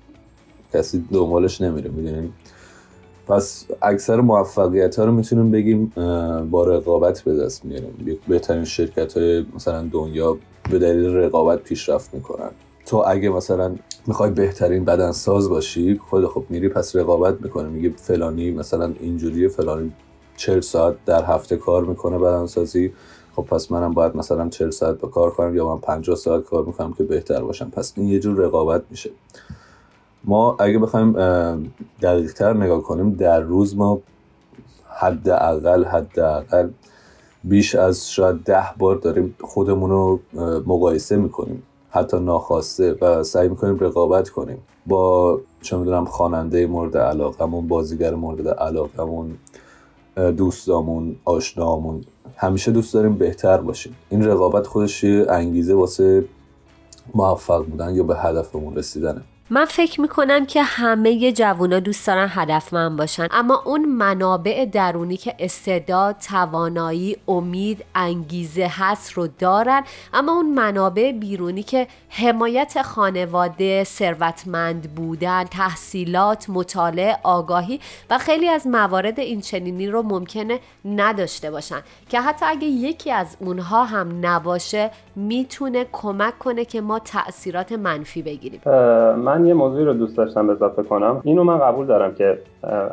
کسی 0.74 1.06
دنبالش 1.12 1.62
نمیره 1.62 1.90
می‌دونیم؟ 1.90 2.34
پس 3.28 3.66
اکثر 3.82 4.22
موفقیت 4.22 5.00
ها 5.00 5.06
رو 5.06 5.12
می‌تونیم 5.12 5.52
بگیم 5.52 5.92
با 6.52 6.64
رقابت 6.64 7.22
به 7.22 7.36
دست 7.36 7.66
میاریم 7.66 8.20
بهترین 8.28 8.66
شرکت 8.66 9.18
های 9.18 9.46
مثلا 9.56 9.90
دنیا 9.92 10.38
به 10.72 10.80
دلیل 10.80 11.16
رقابت 11.16 11.64
پیشرفت 11.64 12.14
می‌کنن. 12.14 12.50
تو 12.88 13.04
اگه 13.08 13.30
مثلا 13.30 13.76
می‌خوای 14.08 14.32
بهترین 14.32 14.86
بدن 14.86 15.12
ساز 15.12 15.50
باشی 15.50 15.98
خود 16.10 16.28
خب 16.28 16.44
میری 16.50 16.70
پس 16.70 16.96
رقابت 16.96 17.42
می‌کنه 17.42 17.70
میگه 17.70 17.94
فلانی 17.98 18.52
مثلا 18.52 18.94
اینجوری 19.00 19.48
فلانی 19.48 19.94
40 20.38 20.62
ساعت 20.62 20.96
در 21.06 21.26
هفته 21.26 21.58
کار 21.58 21.86
می‌کنه 21.86 22.18
بدنسازی 22.18 22.94
خب 23.36 23.42
پس 23.42 23.72
منم 23.72 23.94
باید 23.94 24.16
مثلا 24.16 24.50
40 24.50 24.70
ساعت 24.70 25.02
به 25.02 25.08
کار 25.08 25.32
کنم 25.32 25.56
یا 25.56 25.76
من 25.76 25.82
50 25.82 26.16
ساعت 26.16 26.44
کار 26.44 26.66
می‌کنم 26.66 26.94
که 26.94 27.04
بهتر 27.04 27.42
باشم. 27.42 27.70
پس 27.70 27.94
این 27.96 28.08
یه 28.08 28.20
جور 28.20 28.38
رقابت 28.38 28.84
میشه. 28.90 29.10
ما 30.24 30.56
اگه 30.60 30.80
بخوایم 30.80 31.14
دقیق 32.02 32.34
تر 32.34 32.54
نگاه 32.54 32.84
کنیم 32.84 33.14
در 33.14 33.40
روز 33.40 33.76
ما 33.76 34.02
حداقل 34.90 35.84
حداقل 35.84 36.70
بیش 37.44 37.76
از 37.76 38.12
شاید 38.12 38.36
ده 38.36 38.66
بار 38.78 38.96
داریم 38.96 39.36
خودمون 39.42 39.90
رو 39.90 40.20
مقایسه 40.66 41.18
می‌کنیم. 41.18 41.64
حتی 41.98 42.20
ناخواسته 42.20 42.98
و 43.02 43.24
سعی 43.24 43.48
می‌کنیم 43.50 43.80
رقابت 43.80 44.30
کنیم. 44.30 44.58
با 44.86 45.40
چه 45.62 45.78
می‌دونم 45.78 46.06
خواننده 46.06 46.68
مورد 46.68 46.98
علاقمون 46.98 47.68
بازیگر 47.68 48.16
مورد 48.16 48.48
علاقمون 48.48 49.38
دوستامون 50.38 51.16
آشنامون 51.26 52.04
همیشه 52.36 52.72
دوست 52.72 52.94
داریم 52.94 53.16
بهتر 53.16 53.58
باشیم. 53.58 53.96
این 54.10 54.26
رقابت 54.26 54.68
خودش 54.68 55.04
انگیزه 55.30 55.74
واسه 55.74 56.26
موفق 57.16 57.66
بودن 57.66 57.96
یا 57.96 58.04
به 58.04 58.16
هدفمون 58.16 58.76
رسیدنه. 58.76 59.22
من 59.50 59.66
فکر 59.66 60.02
می‌کنم 60.02 60.46
که 60.46 60.64
همه 60.64 61.32
جوونا 61.32 61.80
دوست 61.80 62.08
دارن 62.08 62.28
هدفمند 62.32 62.98
باشن 62.98 63.28
اما 63.32 63.62
اون 63.66 63.86
منابع 63.86 64.66
درونی 64.66 65.18
که 65.18 65.36
استعداد، 65.40 66.16
توانایی، 66.18 67.18
امید، 67.28 67.86
انگیزه 67.96 68.72
هست 68.72 69.12
رو 69.12 69.28
دارن. 69.28 69.84
اما 70.14 70.32
اون 70.32 70.54
منابع 70.54 71.12
بیرونی 71.12 71.64
که 71.64 71.88
حمایت 72.10 72.82
خانواده، 72.82 73.84
ثروتمند 73.84 74.96
بودن، 74.96 75.44
تحصیلات، 75.44 76.50
مطالعه، 76.50 77.18
آگاهی 77.24 77.80
و 78.10 78.18
خیلی 78.18 78.50
از 78.50 78.68
موارد 78.68 79.20
این 79.20 79.42
چنینی 79.42 79.88
رو 79.88 80.02
ممکنه 80.02 80.60
نداشته 80.86 81.52
باشن. 81.52 81.82
که 82.10 82.22
حتی 82.22 82.46
اگه 82.46 82.68
یکی 82.68 83.12
از 83.12 83.38
اونها 83.40 83.86
هم 83.86 84.26
نباشه 84.26 84.92
می‌تونه 85.16 85.86
کمک 85.92 86.40
کنه 86.40 86.66
که 86.66 86.82
ما 86.82 87.00
تاثیرات 87.00 87.72
منفی 87.72 88.22
بگیریم. 88.22 88.62
من 89.16 89.37
یه 89.46 89.54
موضوعی 89.54 89.86
رو 89.86 89.94
دوست 89.94 90.18
داشتم 90.18 90.50
اضافه 90.50 90.84
کنم. 90.84 91.22
اینو 91.24 91.44
من 91.44 91.58
قبول 91.58 91.86
دارم 91.86 92.14
که 92.14 92.40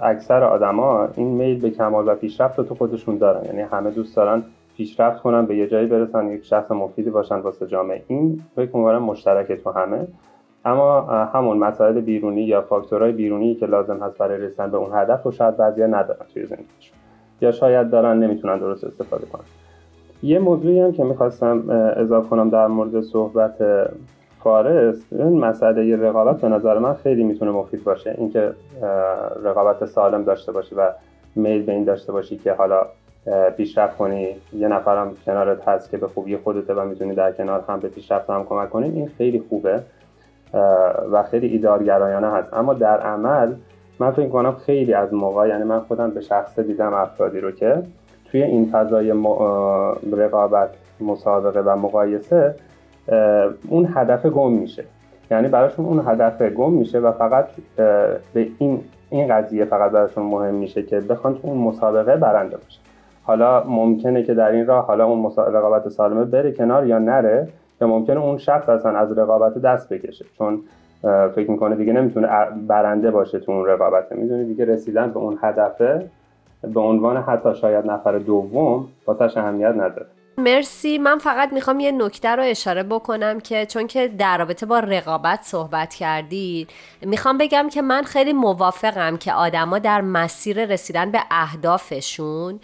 اکثر 0.03 0.45
آدما 0.45 1.09
این 1.16 1.28
میل 1.28 1.61
به 1.61 1.70
کمال 1.70 2.09
و 2.09 2.14
پیشرفت 2.14 2.59
رو 2.59 2.64
تو 2.64 2.74
خودشون 2.74 3.18
دارن. 3.18 3.45
یعنی 3.45 3.61
همه 3.61 3.90
دوست 3.90 4.16
دارن 4.16 4.42
پیشرفت 4.76 5.22
کنن 5.22 5.47
به 5.47 5.57
یه 5.57 5.66
جایی 5.66 5.86
برسن 5.86 6.26
یک 6.30 6.45
شخص 6.45 6.70
مفیدی 6.70 7.11
باشن 7.11 7.38
واسه 7.38 7.66
جامعه. 7.66 8.03
این 8.09 8.40
فکر 8.57 8.76
می‌کنم 8.76 9.03
مشترک 9.03 9.53
تو 9.53 9.70
همه. 9.70 10.07
اما 10.64 11.01
همون 11.24 11.59
مسائل 11.59 12.01
بیرونی 12.01 12.42
یا 12.42 12.62
فاکتورهای 12.62 13.12
بیرونی 13.12 13.55
که 13.55 13.66
لازم 13.66 13.99
هست 14.03 14.18
برای 14.18 14.40
رسیدن 14.40 14.70
به 14.70 14.76
اون 14.76 14.90
هدف 14.92 15.22
رو 15.22 15.30
شاید 15.30 15.57
بعضیا 15.57 15.86
ندارن 15.86 16.26
توی 16.34 16.47
زندگیشون. 16.47 16.97
یا 17.40 17.51
شاید 17.51 17.90
دارن 17.90 18.18
نمی‌تونن 18.18 18.59
درست 18.59 18.84
استفاده 18.84 19.26
کنن. 19.26 19.42
یه 20.22 20.38
موضوعی 20.38 20.80
هم 20.80 20.92
که 20.92 21.05
می‌خواستم 21.05 21.70
اضافه 21.97 22.28
کنم 22.28 22.51
در 22.51 22.66
مورد 22.66 23.01
صحبت 23.01 23.55
فارست 24.45 25.07
این 25.12 25.40
مسئله 25.40 25.97
رقابت 25.97 26.40
به 26.40 26.49
نظر 26.49 26.78
من 26.78 26.95
خیلی 26.95 27.24
می‌تونه 27.24 27.51
مفید 27.51 27.84
باشه. 27.84 28.14
اینکه 28.18 28.53
رقابت 29.45 29.84
سالم 29.84 30.24
داشته 30.24 30.53
باشی 30.53 30.74
و 30.74 30.88
میل 31.36 31.62
به 31.62 31.72
این 31.72 31.84
داشته 31.84 32.12
باشی 32.12 32.36
که 32.36 32.53
حالا 32.53 32.86
پیشرفت 33.57 33.97
کنی. 33.97 34.28
یه 34.53 34.68
نفرم 34.68 35.11
کنارت 35.26 35.68
هست 35.68 35.90
که 35.90 35.97
به 35.97 36.09
خوبی 36.09 36.36
خودته 36.36 36.74
و 36.74 36.84
می‌تونی 36.84 37.14
در 37.14 37.32
کنار 37.32 37.64
هم 37.68 37.80
به 37.80 37.88
پیشرفت 37.88 38.30
هم 38.30 38.45
کمک 38.45 38.70
کنی. 38.70 38.90
این 38.90 39.09
خیلی 39.18 39.42
خوبه 39.49 39.80
و 41.12 41.22
خیلی 41.30 41.47
ایدارگرایانه 41.47 42.30
هست. 42.30 42.55
اما 42.55 42.74
در 42.74 43.01
عمل 43.01 43.53
من 43.99 44.11
فکر 44.11 44.28
کنم 44.28 44.53
خیلی 44.53 44.95
از 44.95 45.14
موقع 45.14 45.49
یعنی 45.49 45.64
من 45.64 45.80
خودم 45.80 46.11
به 46.11 46.20
شخصه 46.20 46.62
دیدم 46.62 46.95
افرادی 46.95 47.40
رو 47.40 47.51
که 47.51 47.82
توی 48.30 48.42
این 48.42 48.70
فضای 48.72 49.14
رقابت 50.12 50.70
مسابقه 51.01 51.61
و 51.61 51.76
مقایسه 51.76 52.55
اون 53.68 53.88
هدف 53.94 54.26
گم 54.26 54.52
میشه. 54.52 54.84
یعنی 55.30 55.48
براشون 55.48 55.84
اون 55.84 56.02
هدف 56.07 56.42
گم 56.42 56.72
میشه 56.72 56.98
و 56.98 57.12
فقط 57.12 57.46
به 58.34 58.48
این 58.59 58.80
این 59.11 59.28
قضیه 59.28 59.64
فقط 59.64 59.90
براشون 59.90 60.26
مهم 60.26 60.55
میشه 60.55 60.82
که 60.82 61.00
بخوان 61.00 61.34
تو 61.34 61.40
اون 61.42 61.59
مسابقه 61.59 62.16
برنده 62.16 62.57
باشه 62.57 62.80
حالا 63.22 63.64
ممکنه 63.64 64.22
که 64.22 64.34
در 64.34 64.50
این 64.50 64.66
راه 64.66 64.86
حالا 64.86 65.05
اون 65.07 65.32
رقابت 65.36 65.88
سالمه 65.88 66.24
بره 66.24 66.52
کنار 66.52 66.86
یا 66.86 66.98
نره 66.98 67.48
یا 67.80 67.86
ممکنه 67.86 68.20
اون 68.20 68.38
شخص 68.38 68.68
اصلا 68.68 68.98
از 68.98 69.18
رقابت 69.18 69.59
دست 69.59 69.92
بکشه. 69.92 70.24
چون 70.38 70.61
فکر 71.34 71.50
می‌کنه 71.50 71.76
دیگه 71.76 71.92
نمی‌تونه 71.92 72.28
برنده 72.68 73.11
باشه 73.11 73.40
تو 73.40 73.52
اون 73.52 73.66
رقابت. 73.66 74.12
می‌دونی 74.12 74.44
دیگه 74.44 74.64
رسیدن 74.64 75.11
به 75.11 75.18
اون 75.18 75.38
هدفه 75.42 76.07
به 76.74 76.80
عنوان 76.80 77.16
حتی 77.16 77.55
شاید 77.55 77.90
نفر 77.90 78.18
دوم 78.18 78.86
واسش 79.07 79.36
اهمیت 79.36 79.74
نداره. 79.74 80.07
مرسی. 80.39 80.99
من 80.99 81.18
فقط 81.18 81.53
می‌خوام 81.53 81.80
یه 81.80 81.93
نکته 81.93 82.28
رو 82.28 82.43
اشاره 82.43 82.82
بکنم 82.82 83.41
که 83.41 83.66
چون 83.66 83.87
که 83.87 84.09
در 84.09 84.39
رابطه 84.39 84.66
با 84.66 84.78
رقابت 84.78 85.43
صحبت 85.43 85.95
کردید 85.95 86.70
می‌خوام 87.01 87.39
بگم 87.39 87.68
که 87.72 87.82
من 87.82 88.03
خیلی 88.03 88.32
موافقم 88.32 89.16
که 89.16 89.32
آدما 89.32 89.78
در 89.78 90.01
مسیر 90.01 90.64
رسیدن 90.64 91.11
به 91.11 91.20
اهدافشون 91.30 92.61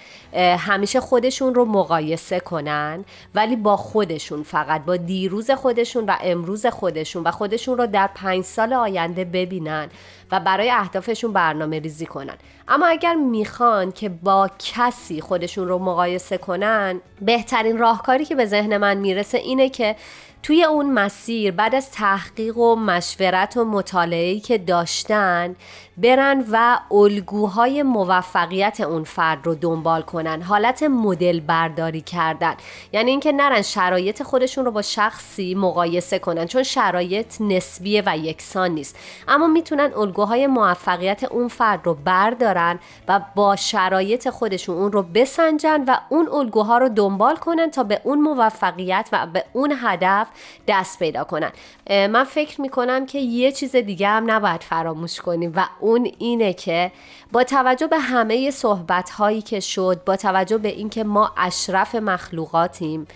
همیشه 0.58 1.00
خودشون 1.00 1.54
رو 1.54 1.64
مقایسه 1.64 2.40
کنن 2.40 3.04
ولی 3.34 3.56
با 3.56 3.76
خودشون 3.76 4.42
فقط 4.42 4.84
با 4.84 4.96
دیروز 4.96 5.50
خودشون 5.50 6.04
و 6.06 6.16
امروز 6.20 6.66
خودشون 6.66 7.22
و 7.22 7.30
خودشون 7.30 7.78
رو 7.78 7.86
در 7.86 8.10
پنج 8.14 8.44
سال 8.44 8.72
آینده 8.72 9.24
ببینن 9.24 9.88
و 10.32 10.40
برای 10.40 10.70
اهدافشون 10.70 11.32
برنامه 11.32 11.78
ریزی 11.78 12.06
کنن. 12.06 12.36
اما 12.68 12.86
اگر 12.86 13.14
می‌خوان 13.14 13.92
که 13.92 14.08
با 14.08 14.50
کسی 14.58 15.20
خودشون 15.20 15.68
رو 15.68 15.78
مقایسه 15.78 16.38
کنن 16.38 17.00
بهترین 17.20 17.78
راهکاری 17.78 18.24
که 18.24 18.34
به 18.34 18.46
ذهن 18.46 18.76
من 18.76 18.96
می‌رسه 18.96 19.38
اینه 19.38 19.68
که 19.68 19.96
توی 20.42 20.64
اون 20.64 20.90
مسیر 20.90 21.50
بعد 21.52 21.74
از 21.74 21.90
تحقیق 21.90 22.56
و 22.58 22.76
مشورت 22.76 23.56
و 23.56 23.64
مطالعه‌ای 23.64 24.40
که 24.40 24.58
داشتن 24.58 25.56
برن 25.96 26.44
و 26.50 26.78
الگوهای 26.90 27.82
موفقیت 27.82 28.80
اون 28.80 29.04
فرد 29.04 29.46
رو 29.46 29.54
دنبال 29.54 30.02
کنن 30.02 30.42
حالت 30.42 30.82
مدل 30.82 31.40
برداری 31.40 32.00
کردن. 32.00 32.54
یعنی 32.92 33.10
اینکه 33.10 33.32
نرن 33.32 33.62
شرایط 33.62 34.22
خودشون 34.22 34.64
رو 34.64 34.70
با 34.70 34.82
شخصی 34.82 35.54
مقایسه 35.54 36.18
کنن 36.18 36.46
چون 36.46 36.62
شرایط 36.62 37.40
نسبیه 37.40 38.02
و 38.06 38.18
یکسان 38.18 38.70
نیست. 38.70 38.96
اما 39.28 39.46
می‌تونن 39.46 39.90
الگوهای 39.96 40.46
موفقیت 40.46 41.24
اون 41.24 41.48
فرد 41.48 41.80
رو 41.84 41.94
بردارن 41.94 42.78
و 43.08 43.20
با 43.34 43.56
شرایط 43.56 44.28
خودشون 44.28 44.76
اون 44.76 44.92
رو 44.92 45.02
بسنجن 45.02 45.84
و 45.86 45.96
اون 46.08 46.28
الگوها 46.28 46.78
رو 46.78 46.88
دنبال 46.88 47.36
کنن 47.36 47.70
تا 47.70 47.82
به 47.82 48.00
اون 48.04 48.20
موفقیت 48.20 49.08
و 49.12 49.26
به 49.26 49.44
اون 49.52 49.74
هدف 49.82 50.29
دست 50.68 50.98
پیدا 50.98 51.24
کنن. 51.24 51.52
من 51.90 52.24
فکر 52.24 52.60
می‌کنم 52.60 53.06
که 53.06 53.18
یه 53.18 53.52
چیز 53.52 53.76
دیگه 53.76 54.08
هم 54.08 54.30
نباید 54.30 54.62
فراموش 54.62 55.20
کنیم 55.20 55.52
و 55.56 55.68
اون 55.80 56.12
اینه 56.18 56.52
که 56.52 56.92
با 57.32 57.44
توجه 57.44 57.86
به 57.86 57.98
همه 57.98 58.50
صحبت 58.50 59.10
هایی 59.10 59.42
که 59.42 59.60
شد 59.60 60.04
با 60.06 60.16
توجه 60.16 60.58
به 60.58 60.68
اینکه 60.68 61.04
ما 61.04 61.32
اشرف 61.36 61.94
مخلوقاتیم 61.94 63.06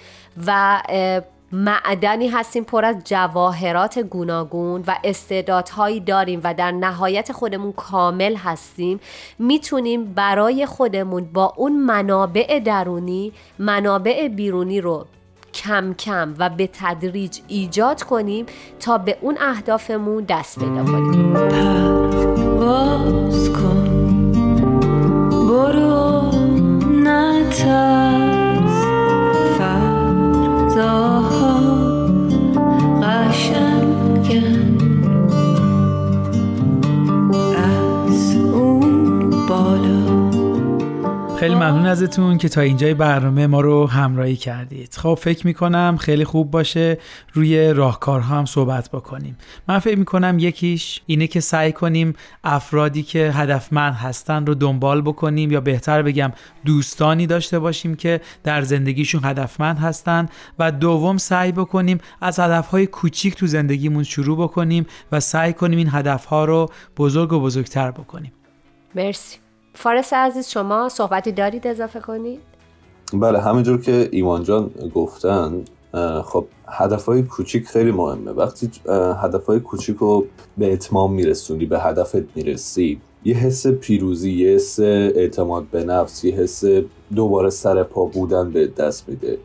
و 0.47 0.83
معدنی 1.53 2.29
هستیم 2.29 2.65
پر 2.65 2.85
از 2.85 2.97
جواهرات 3.05 3.99
گوناگون 3.99 4.85
و 4.87 4.95
استعدادهایی 5.05 6.01
داریم 6.01 6.41
و 6.45 6.55
در 6.55 6.71
نهایت 6.71 7.33
خودمون 7.33 7.73
کامل 7.73 8.37
هستیم 8.37 9.01
می‌تونیم 9.39 10.05
برای 10.05 10.67
خودمون 10.67 11.25
با 11.33 11.55
اون 11.57 11.73
منابع 11.77 12.61
درونی 12.65 13.33
منابع 13.59 14.29
بیرونی 14.29 14.81
رو 14.81 15.07
کم 15.55 15.95
کم 15.95 16.35
و 16.39 16.51
به 16.51 16.71
تدریج 16.73 17.39
ایجاد 17.49 18.03
کنیم 18.03 18.47
تا 18.81 18.99
به 18.99 19.19
اون 19.21 19.39
اهدافمون 19.41 20.25
دست 20.25 20.59
پیدا 20.59 20.85
کنیم. 20.85 21.35
پرواز 22.55 23.51
خیلی 41.45 41.57
ممنون 41.57 41.87
ازتون 41.87 42.39
که 42.39 42.49
تا 42.49 42.61
اینجای 42.61 42.95
برنامه 42.95 43.47
ما 43.47 43.61
رو 43.61 43.87
همراهی 43.87 44.37
کردید. 44.37 44.95
خب 44.95 45.19
فکر 45.21 45.47
می‌کنم 45.47 45.97
خیلی 46.01 46.25
خوب 46.25 46.51
باشه 46.51 46.99
روی 47.33 47.73
راهکارها 47.73 48.39
هم 48.39 48.45
صحبت 48.45 48.91
بکنیم. 48.91 49.37
من 49.69 49.79
فکر 49.79 49.99
می‌کنم 49.99 50.39
یکیش 50.39 51.01
اینه 51.07 51.27
که 51.27 51.41
سعی 51.41 51.73
کنیم 51.73 52.13
افرادی 52.45 53.03
که 53.03 53.33
هدفمند 53.35 53.95
هستن 53.95 54.47
رو 54.47 54.55
دنبال 54.55 55.03
بکنیم 55.03 55.51
یا 55.53 55.61
بهتر 55.61 56.03
بگم 56.03 56.33
دوستانی 56.65 57.27
داشته 57.27 57.59
باشیم 57.59 57.97
که 57.97 58.21
در 58.45 58.63
زندگیشون 58.63 59.21
هدفمند 59.25 59.79
هستن 59.79 60.29
و 60.59 60.73
دوم 60.73 61.19
سعی 61.19 61.53
بکنیم 61.53 61.99
از 62.21 62.39
هدفهای 62.39 62.87
کوچیک 62.87 63.35
تو 63.35 63.47
زندگیمون 63.47 64.03
شروع 64.03 64.39
بکنیم 64.39 64.87
و 65.13 65.21
سعی 65.21 65.53
کنیم 65.53 65.79
این 65.79 65.89
هدفها 65.93 66.45
رو 66.45 66.71
بزرگ 66.97 67.33
و 67.33 67.41
بزرگتر 67.41 67.91
بکنیم. 67.91 68.33
مرسی. 68.95 69.44
فارس 69.75 70.13
عزیز 70.13 70.49
شما 70.49 70.89
صحبتی 70.89 71.33
دارید 71.33 71.67
اضافه 71.67 72.01
کنید؟ 72.01 72.41
بله 73.13 73.41
همینجور 73.41 73.81
که 73.81 74.09
ایمان 74.13 74.43
جان 74.43 74.71
گفتن 74.95 75.65
خب 76.25 76.47
هدفهای 76.69 77.23
کوچیک 77.23 77.67
خیلی 77.67 77.91
مهمه. 77.91 78.31
وقتی 78.31 78.71
هدفهای 79.23 79.61
کوچیک 79.61 79.97
رو 79.97 80.27
به 80.59 80.73
اتمام 80.73 81.13
میرسونی 81.13 81.67
به 81.67 81.81
هدفت 81.81 82.37
می‌رسی 82.37 83.01
یه 83.25 83.37
حس 83.37 83.67
پیروزی 83.67 84.33
یه 84.33 84.55
حس 84.55 84.81
اعتماد 84.81 85.65
به 85.65 85.85
نفس 85.85 86.25
یه 86.25 86.35
حس 86.35 86.65
دوباره 87.15 87.51
سر 87.51 87.83
پا 87.83 88.05
بودن 88.05 88.51
به 88.51 88.67
دست 88.67 89.09
میده. 89.09 89.39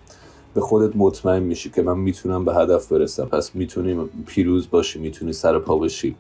به 0.54 0.62
خودت 0.62 0.96
مطمئن 0.96 1.44
میشی 1.44 1.70
که 1.70 1.82
من 1.82 1.98
می‌تونم 1.98 2.46
به 2.46 2.56
هدف 2.56 2.92
برسم. 2.92 3.26
پس 3.26 3.56
می‌تونیم 3.56 4.10
پیروز 4.26 4.70
باشی 4.70 5.00
می‌تونی 5.00 5.34
سر 5.34 5.60
پا 5.60 5.78
بشی. 5.78 6.16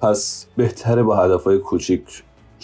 پس 0.00 0.46
بهتره 0.56 1.02
با 1.02 1.16
هدفهای 1.16 1.58
کوچیک 1.58 2.02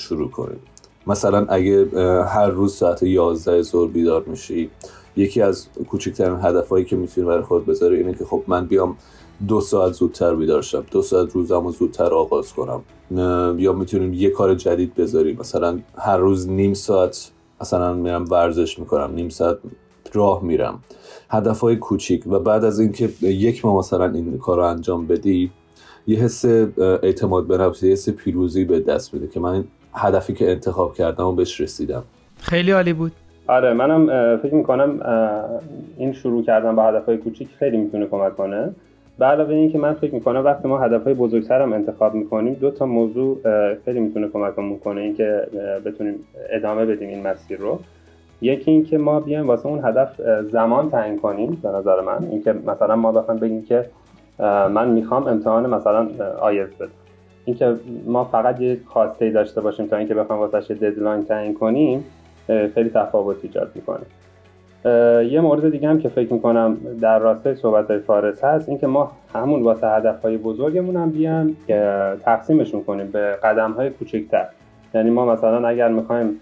شروع 0.00 0.30
کنیم. 0.30 0.58
مثلا 1.06 1.46
اگه 1.46 1.86
هر 2.24 2.50
روز 2.50 2.74
ساعت 2.74 3.02
11 3.02 3.62
ظهر 3.62 3.88
بیدار 3.88 4.24
میشی 4.26 4.70
یکی 5.16 5.42
از 5.42 5.66
کوچکترین 5.88 6.38
هدفهایی 6.42 6.84
که 6.84 6.96
می‌تونی 6.96 7.26
برای 7.26 7.42
خود 7.42 7.66
بذاری 7.66 7.96
اینه 7.96 8.14
که 8.14 8.24
خب 8.24 8.42
من 8.46 8.66
بیام 8.66 8.96
دو 9.48 9.60
ساعت 9.60 9.92
زودتر 9.92 10.34
بیدار 10.34 10.62
شم 10.62 10.84
دو 10.90 11.02
ساعت 11.02 11.32
روزم 11.32 11.64
رو 11.64 11.72
زودتر 11.72 12.14
آغاز 12.14 12.52
کنم. 12.52 12.82
یا 13.58 13.72
می‌تونیم 13.72 14.14
یه 14.14 14.30
کار 14.30 14.54
جدید 14.54 14.94
بذاریم. 14.94 15.36
مثلا 15.40 15.78
هر 15.98 16.16
روز 16.16 16.48
نیم 16.48 16.74
ساعت 16.74 17.30
مثلا 17.60 17.94
میرم 17.94 18.24
ورزش 18.30 18.78
می‌کنم 18.78 19.10
نیم 19.14 19.28
ساعت 19.28 19.58
راه 20.12 20.44
میرم. 20.44 20.78
هدف 21.30 21.60
های 21.60 21.76
کوچیک 21.76 22.26
و 22.26 22.38
بعد 22.38 22.64
از 22.64 22.80
اینکه 22.80 23.10
یک 23.22 23.64
ما 23.64 23.78
مثلا 23.78 24.12
این 24.12 24.38
کار 24.38 24.56
رو 24.56 24.64
انجام 24.64 25.06
بدی 25.06 25.50
یه 26.06 26.18
حس 26.18 26.44
اعتماد 26.78 27.46
به 27.46 27.58
نفس 27.58 27.82
یه 27.82 27.92
حس 27.92 28.08
پیروزی 28.08 28.64
به 28.64 28.80
دست 28.80 29.14
میده 29.14 29.28
که 29.28 29.40
من 29.40 29.64
هدفی 29.94 30.32
که 30.32 30.50
انتخاب 30.50 30.94
کردم 30.94 31.24
و 31.26 31.32
بهش 31.32 31.60
رسیدم. 31.60 32.02
خیلی 32.40 32.70
عالی 32.70 32.92
بود. 32.92 33.12
آره 33.46 33.72
منم 33.72 34.36
فکر 34.36 34.54
می‌کنم 34.54 35.00
این 35.96 36.12
شروع 36.12 36.44
کردن 36.44 36.76
با 36.76 36.82
هدف 36.82 37.06
های 37.06 37.16
کوچیک 37.16 37.48
خیلی 37.58 37.76
می‌تونه 37.76 38.06
کمک 38.06 38.36
کنه. 38.36 38.70
به 39.18 39.26
علاوه 39.26 39.54
این 39.54 39.72
که 39.72 39.78
من 39.78 39.94
فکر 39.94 40.14
می‌کنم 40.14 40.44
وقتی 40.44 40.68
ما 40.68 40.78
هدف 40.78 41.04
های 41.04 41.14
بزرگتر 41.14 41.62
هم 41.62 41.72
انتخاب 41.72 42.14
می‌کنیم 42.14 42.54
دو 42.54 42.70
تا 42.70 42.86
موضوع 42.86 43.38
خیلی 43.84 44.00
می‌تونه 44.00 44.28
کمکمون 44.28 44.78
کنه 44.78 45.00
اینکه 45.00 45.46
بتونیم 45.84 46.14
ادامه 46.50 46.86
بدیم 46.86 47.08
این 47.08 47.26
مسیر 47.26 47.58
رو. 47.58 47.78
یکی 48.42 48.70
اینکه 48.70 48.98
ما 48.98 49.20
بیایم 49.20 49.46
واسه 49.46 49.66
اون 49.66 49.84
هدف 49.84 50.20
زمان 50.52 50.90
تعیین 50.90 51.18
کنیم 51.18 51.60
به 51.62 51.68
نظر 51.68 52.00
من. 52.00 52.28
اینکه 52.30 52.52
مثلا 52.52 52.96
ما 52.96 53.12
بخوایم 53.12 53.40
بگیم 53.40 53.62
که 53.62 53.86
من 54.70 54.88
می‌خوام 54.88 55.26
امتحان 55.26 55.70
مثلا 55.70 56.08
آیز 56.40 56.68
بدم. 56.68 56.90
اینکه 57.50 57.80
ما 58.06 58.24
فقط 58.24 58.60
یه 58.60 58.80
خواسته 58.86 59.30
داشته 59.30 59.60
باشیم 59.60 59.86
تا 59.86 59.96
اینکه 59.96 60.14
بخوایم 60.14 60.42
واسه 60.42 60.74
ددلاین 60.74 61.24
تعیین 61.24 61.54
کنیم 61.54 62.04
خیلی 62.46 62.90
تفاوت 62.94 63.36
ایجاد 63.42 63.70
می‌کنه. 63.74 64.04
یه 65.24 65.40
مورد 65.40 65.70
دیگه 65.70 65.88
هم 65.88 65.98
که 65.98 66.08
فکر 66.08 66.32
می‌کنم 66.32 66.76
در 67.00 67.18
راستای 67.18 67.54
صحبت 67.54 67.90
های 67.90 67.98
فارس 67.98 68.44
هست 68.44 68.68
اینکه 68.68 68.86
ما 68.86 69.12
همون 69.34 69.62
واسه 69.62 69.88
هدف 69.88 70.22
های 70.22 70.36
بزرگمون 70.36 70.96
هم 70.96 71.10
بیام 71.10 71.56
تقسیمشون 72.24 72.84
کنیم 72.84 73.06
به 73.06 73.36
قدم 73.44 73.72
های 73.72 73.90
کوچکتر. 73.90 74.46
یعنی 74.94 75.10
ما 75.10 75.26
مثلا 75.26 75.68
اگر 75.68 75.88
می‌خوایم 75.88 76.40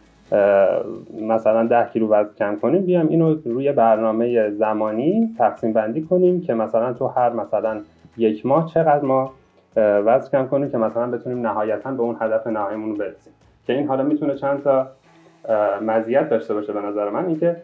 مثلا 1.21 1.67
ده 1.67 1.89
کیلو 1.93 2.09
وزن 2.09 2.31
کم 2.39 2.57
کنیم 2.57 2.83
بیام 2.83 3.09
اینو 3.09 3.37
روی 3.45 3.73
برنامه 3.73 4.51
زمانی 4.51 5.35
تقسیم 5.39 5.73
بندی 5.73 6.03
کنیم 6.03 6.41
که 6.41 6.55
مثلا 6.55 6.93
تو 6.93 7.07
هر 7.07 7.33
مثلا 7.33 7.81
یک 8.17 8.47
ماه 8.47 8.71
چقدر 8.75 9.05
ما 9.05 9.33
وزن 9.77 10.29
کم 10.33 10.47
کنیم 10.47 10.71
که 10.71 10.79
مثلا 10.79 11.07
بتونیم 11.07 11.47
نهایتا 11.47 11.91
به 11.91 12.03
اون 12.03 12.17
هدف 12.21 12.47
نهاییمون 12.47 12.95
برسیم. 12.95 13.33
که 13.67 13.73
این 13.73 13.89
حالا 13.89 14.03
می‌تونه 14.03 14.35
چند 14.35 14.63
تا 14.63 14.89
مزیت 15.81 16.29
داشته 16.29 16.55
باشه 16.55 16.73
به 16.73 16.81
نظر 16.81 17.11
من. 17.11 17.27
اینکه 17.27 17.57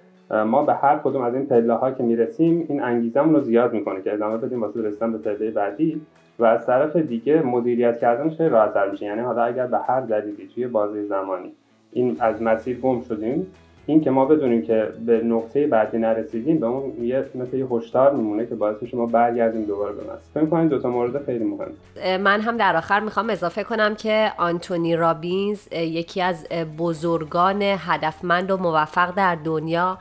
ما 0.47 0.63
به 0.63 0.75
هر 0.75 0.99
کدوم 1.05 1.23
از 1.23 1.35
این 1.35 1.47
پله 1.47 1.75
ها 1.75 1.91
که 1.91 2.03
می‌رسیم 2.03 2.67
این 2.69 2.83
انگیزمون 2.83 3.35
رو 3.35 3.41
زیاد 3.41 3.73
می‌کنه 3.73 4.03
که 4.03 4.13
ادامه 4.13 4.37
بدیم 4.37 4.61
واسه 4.61 4.83
رسیدن 4.83 5.13
به 5.13 5.19
پله 5.19 5.51
بعدی 5.51 6.01
و 6.39 6.45
از 6.45 6.67
طرف 6.67 6.97
دیگه 6.97 7.43
مدیریت 7.43 7.99
کردنش 7.99 8.37
خیلی 8.37 8.49
راحت‌تر 8.49 8.91
میشه. 8.91 9.07
یعنی 9.07 9.21
حالا 9.21 9.43
اگر 9.43 9.67
به 9.67 9.79
هر 9.79 10.01
دلیلی 10.01 10.49
توی 10.55 10.67
بازی 10.67 11.07
زمانی 11.07 11.53
این 11.93 12.17
از 12.21 12.43
مسیر 12.43 12.81
گم 12.81 13.01
شدیم 13.01 13.47
این 13.87 14.01
که 14.01 14.11
ما 14.11 14.25
بدونیم 14.25 14.63
که 14.63 14.89
به 15.07 15.21
نقطه 15.25 15.67
بعدی 15.67 15.99
نرسیدیم 15.99 16.59
به 16.59 16.67
اون 16.67 17.05
یه 17.05 17.25
مثل 17.35 17.57
یه 17.57 17.67
هشدار 17.71 18.15
میمونه 18.15 18.47
که 18.47 18.55
باعث 18.55 18.77
میشه 18.81 18.97
ما 18.97 19.07
برگردیم 19.07 19.65
دوباره 19.65 19.93
به 19.93 20.03
مسیر 20.03 20.19
فکر 20.35 20.47
کنید 20.47 20.69
دو 20.69 20.79
تا 20.79 20.91
مورد 20.91 21.25
خیلی 21.25 21.45
مهم 21.45 22.21
من 22.21 22.41
هم 22.41 22.57
در 22.57 22.77
آخر 22.77 23.01
می‌خوام 23.01 23.31
اضافه 23.31 23.65
کنم 23.65 23.95
که 23.95 24.33
آنتونی 24.39 24.97
رابینز 24.97 25.73
یکی 25.73 26.23
از 26.23 26.49
بزرگان 26.79 27.63
هدفمند 27.63 28.51
و 28.51 28.57
موفق 28.57 29.15
در 29.15 29.35
دنیا 29.45 29.99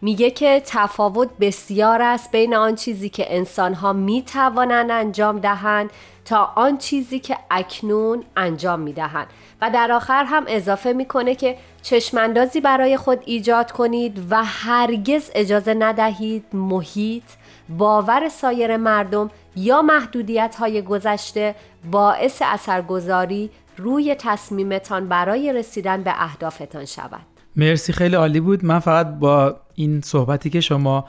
میگه 0.00 0.30
که 0.30 0.62
تفاوت 0.66 1.28
بسیار 1.40 2.02
است 2.02 2.32
بین 2.32 2.54
آن 2.54 2.74
چیزی 2.74 3.08
که 3.08 3.36
انسانها 3.36 3.92
می‌توانند 3.92 4.90
انجام 4.90 5.38
دهند 5.38 5.90
تا 6.24 6.52
آن 6.56 6.78
چیزی 6.78 7.18
که 7.18 7.36
اکنون 7.50 8.24
انجام 8.36 8.80
می‌دهند. 8.80 9.26
و 9.62 9.70
در 9.70 9.92
آخر 9.92 10.24
هم 10.24 10.44
اضافه 10.48 10.92
می‌کنه 10.92 11.34
که 11.34 11.56
چشماندازی 11.82 12.60
برای 12.60 12.96
خود 12.96 13.18
ایجاد 13.24 13.72
کنید 13.72 14.22
و 14.30 14.44
هرگز 14.44 15.30
اجازه 15.34 15.74
ندهید 15.74 16.44
محیط 16.52 17.24
باور 17.68 18.28
سایر 18.28 18.76
مردم 18.76 19.30
یا 19.56 19.82
محدودیت 19.82 20.56
های 20.58 20.82
گذشته 20.82 21.54
باعث 21.90 22.42
اثرگذاری 22.44 23.50
روی 23.76 24.14
تصمیمتان 24.14 25.08
برای 25.08 25.52
رسیدن 25.52 26.02
به 26.02 26.12
اهدافتان 26.22 26.84
شود. 26.84 27.26
مرسی 27.56 27.92
خیلی 27.92 28.16
عالی 28.16 28.40
بود. 28.40 28.64
من 28.64 28.78
فقط 28.78 29.06
با 29.06 29.56
این 29.76 30.00
صحبتی 30.00 30.50
که 30.50 30.60
شما 30.60 31.04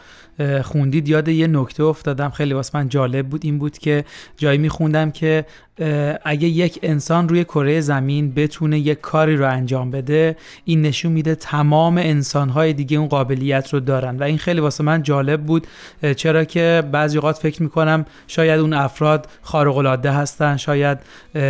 خوندید 0.64 1.10
یاد 1.10 1.28
یه 1.28 1.48
نکته 1.48 1.84
افتادم. 1.84 2.30
خیلی 2.30 2.54
واسه 2.54 2.78
من 2.78 2.90
جالب 2.90 3.28
بود. 3.28 3.46
این 3.46 3.58
بود 3.58 3.78
که 3.78 4.06
جایی 4.38 4.58
میخوندم 4.58 5.12
که 5.12 5.46
اگه 6.26 6.48
یک 6.48 6.80
انسان 6.84 7.30
روی 7.30 7.44
کره 7.44 7.82
زمین 7.82 8.34
بتونه 8.34 8.80
یک 8.80 9.02
کاری 9.02 9.38
رو 9.38 9.50
انجام 9.50 9.92
بده 9.92 10.38
این 10.66 10.82
نشون 10.82 11.12
میده 11.12 11.36
تمام 11.36 11.98
انسانهای 11.98 12.74
دیگه 12.74 12.98
اون 12.98 13.08
قابلیت 13.08 13.74
رو 13.74 13.80
دارن. 13.80 14.18
و 14.18 14.24
این 14.24 14.38
خیلی 14.38 14.60
واسه 14.60 14.84
من 14.84 15.04
جالب 15.04 15.42
بود. 15.42 15.68
چرا 16.16 16.44
که 16.44 16.84
بعضی 16.92 17.18
اوقات 17.18 17.38
فکر 17.38 17.64
می‌کنم 17.64 18.06
شاید 18.28 18.60
اون 18.60 18.74
افراد 18.74 19.28
خارق 19.42 19.78
العاده 19.78 20.12
هستن 20.12 20.58
شاید 20.58 20.98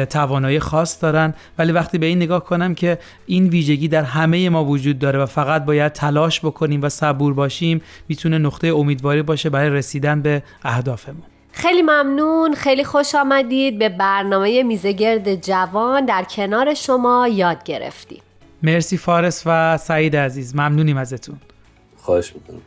توانایی 0.10 0.60
خاص 0.60 1.02
دارن. 1.04 1.34
ولی 1.58 1.72
وقتی 1.72 1.98
به 1.98 2.06
این 2.06 2.18
نگاه 2.18 2.44
کنم 2.44 2.76
که 2.76 2.98
این 3.26 3.48
ویژگی 3.48 3.88
در 3.88 4.04
همه 4.04 4.50
ما 4.50 4.66
وجود 4.66 5.00
داره 5.00 5.20
و 5.20 5.26
فقط 5.26 5.66
باید 5.66 5.92
تلاش 5.92 6.40
بکنیم 6.40 6.82
و 6.82 6.90
صبور 7.08 7.34
باشیم 7.34 7.82
می‌تونه 8.08 8.38
نقطه 8.38 8.68
امیدواری 8.68 9.22
باشه 9.22 9.50
برای 9.50 9.70
رسیدن 9.70 10.22
به 10.22 10.44
اهدافمون. 10.64 11.24
خیلی 11.52 11.82
ممنون. 11.82 12.54
خیلی 12.54 12.84
خوش 12.84 13.16
آمدید. 13.16 13.80
به 13.80 13.90
برنامه 13.90 14.64
میزگرد 14.64 15.36
جوان 15.36 16.06
در 16.06 16.24
کنار 16.24 16.74
شما 16.74 17.28
یاد 17.28 17.64
گرفتیم. 17.64 18.22
مرسی 18.64 18.98
فارس 18.98 19.44
و 19.46 19.78
سعید 19.78 20.16
عزیز. 20.16 20.56
ممنونیم 20.56 20.98
ازتون. 20.98 21.38
خواهش 21.98 22.34
می‌کنم. 22.36 22.62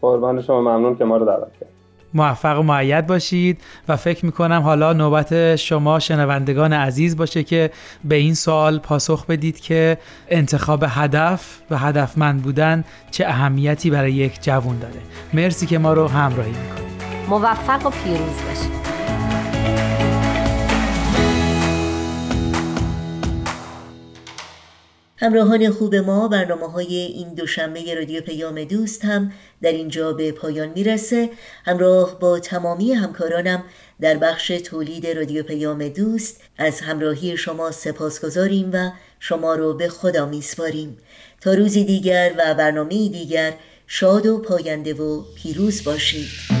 قربان 0.00 0.42
شما. 0.42 0.60
ممنون 0.60 0.96
که 0.96 1.04
ما 1.04 1.16
رو 1.16 1.26
دعوت 1.26 1.52
کرد 1.60 1.68
موفق 2.16 2.58
و 2.58 2.62
معید 2.62 3.06
باشید 3.06 3.60
و 3.88 3.96
فکر 3.96 4.26
می‌کنم 4.26 4.62
حالا 4.62 4.92
نوبت 4.92 5.56
شما 5.56 5.98
شنوندگان 5.98 6.72
عزیز 6.72 7.16
باشه 7.16 7.42
که 7.42 7.70
به 8.04 8.14
این 8.14 8.34
سوال 8.34 8.78
پاسخ 8.78 9.26
بدید 9.26 9.60
که 9.60 9.98
انتخاب 10.28 10.84
هدف 10.88 11.58
و 11.70 11.78
هدفمند 11.78 12.42
بودن 12.42 12.84
چه 13.10 13.26
اهمیتی 13.26 13.90
برای 13.90 14.12
یک 14.12 14.42
جوان 14.42 14.78
داره. 14.78 15.00
مرسی 15.32 15.66
که 15.66 15.78
ما 15.78 15.92
رو 15.92 16.08
همراهی 16.08 16.50
می‌کنید. 16.50 16.86
موفق 17.28 17.86
و 17.86 17.90
پیروز 17.90 18.42
باشید. 18.48 18.86
همراهان 25.18 25.70
خوب 25.70 25.94
ما 25.94 26.28
برنامه 26.28 26.66
های 26.66 26.96
این 26.96 27.34
دوشنبه 27.34 27.94
رادیو 27.94 28.20
پیام 28.20 28.64
دوست 28.64 29.04
هم 29.04 29.32
در 29.62 29.72
اینجا 29.72 30.12
به 30.12 30.32
پایان 30.32 30.68
می‌رسه. 30.68 31.30
همراه 31.64 32.18
با 32.18 32.38
تمامی 32.38 32.92
همکارانم 32.92 33.64
در 34.00 34.16
بخش 34.16 34.46
تولید 34.48 35.06
رادیو 35.06 35.42
پیام 35.42 35.88
دوست 35.88 36.40
از 36.58 36.80
همراهی 36.80 37.36
شما 37.36 37.70
سپاس 37.70 38.24
گذاریم 38.24 38.70
و 38.72 38.90
شما 39.20 39.54
رو 39.54 39.74
به 39.74 39.88
خدا 39.88 40.26
میسپاریم. 40.26 40.98
تا 41.40 41.54
روزی 41.54 41.84
دیگر 41.84 42.32
و 42.38 42.54
برنامه 42.54 43.08
دیگر 43.08 43.52
شاد 43.86 44.26
و 44.26 44.38
پاینده 44.38 44.94
و 44.94 45.22
پیروز 45.36 45.84
باشید. 45.84 46.55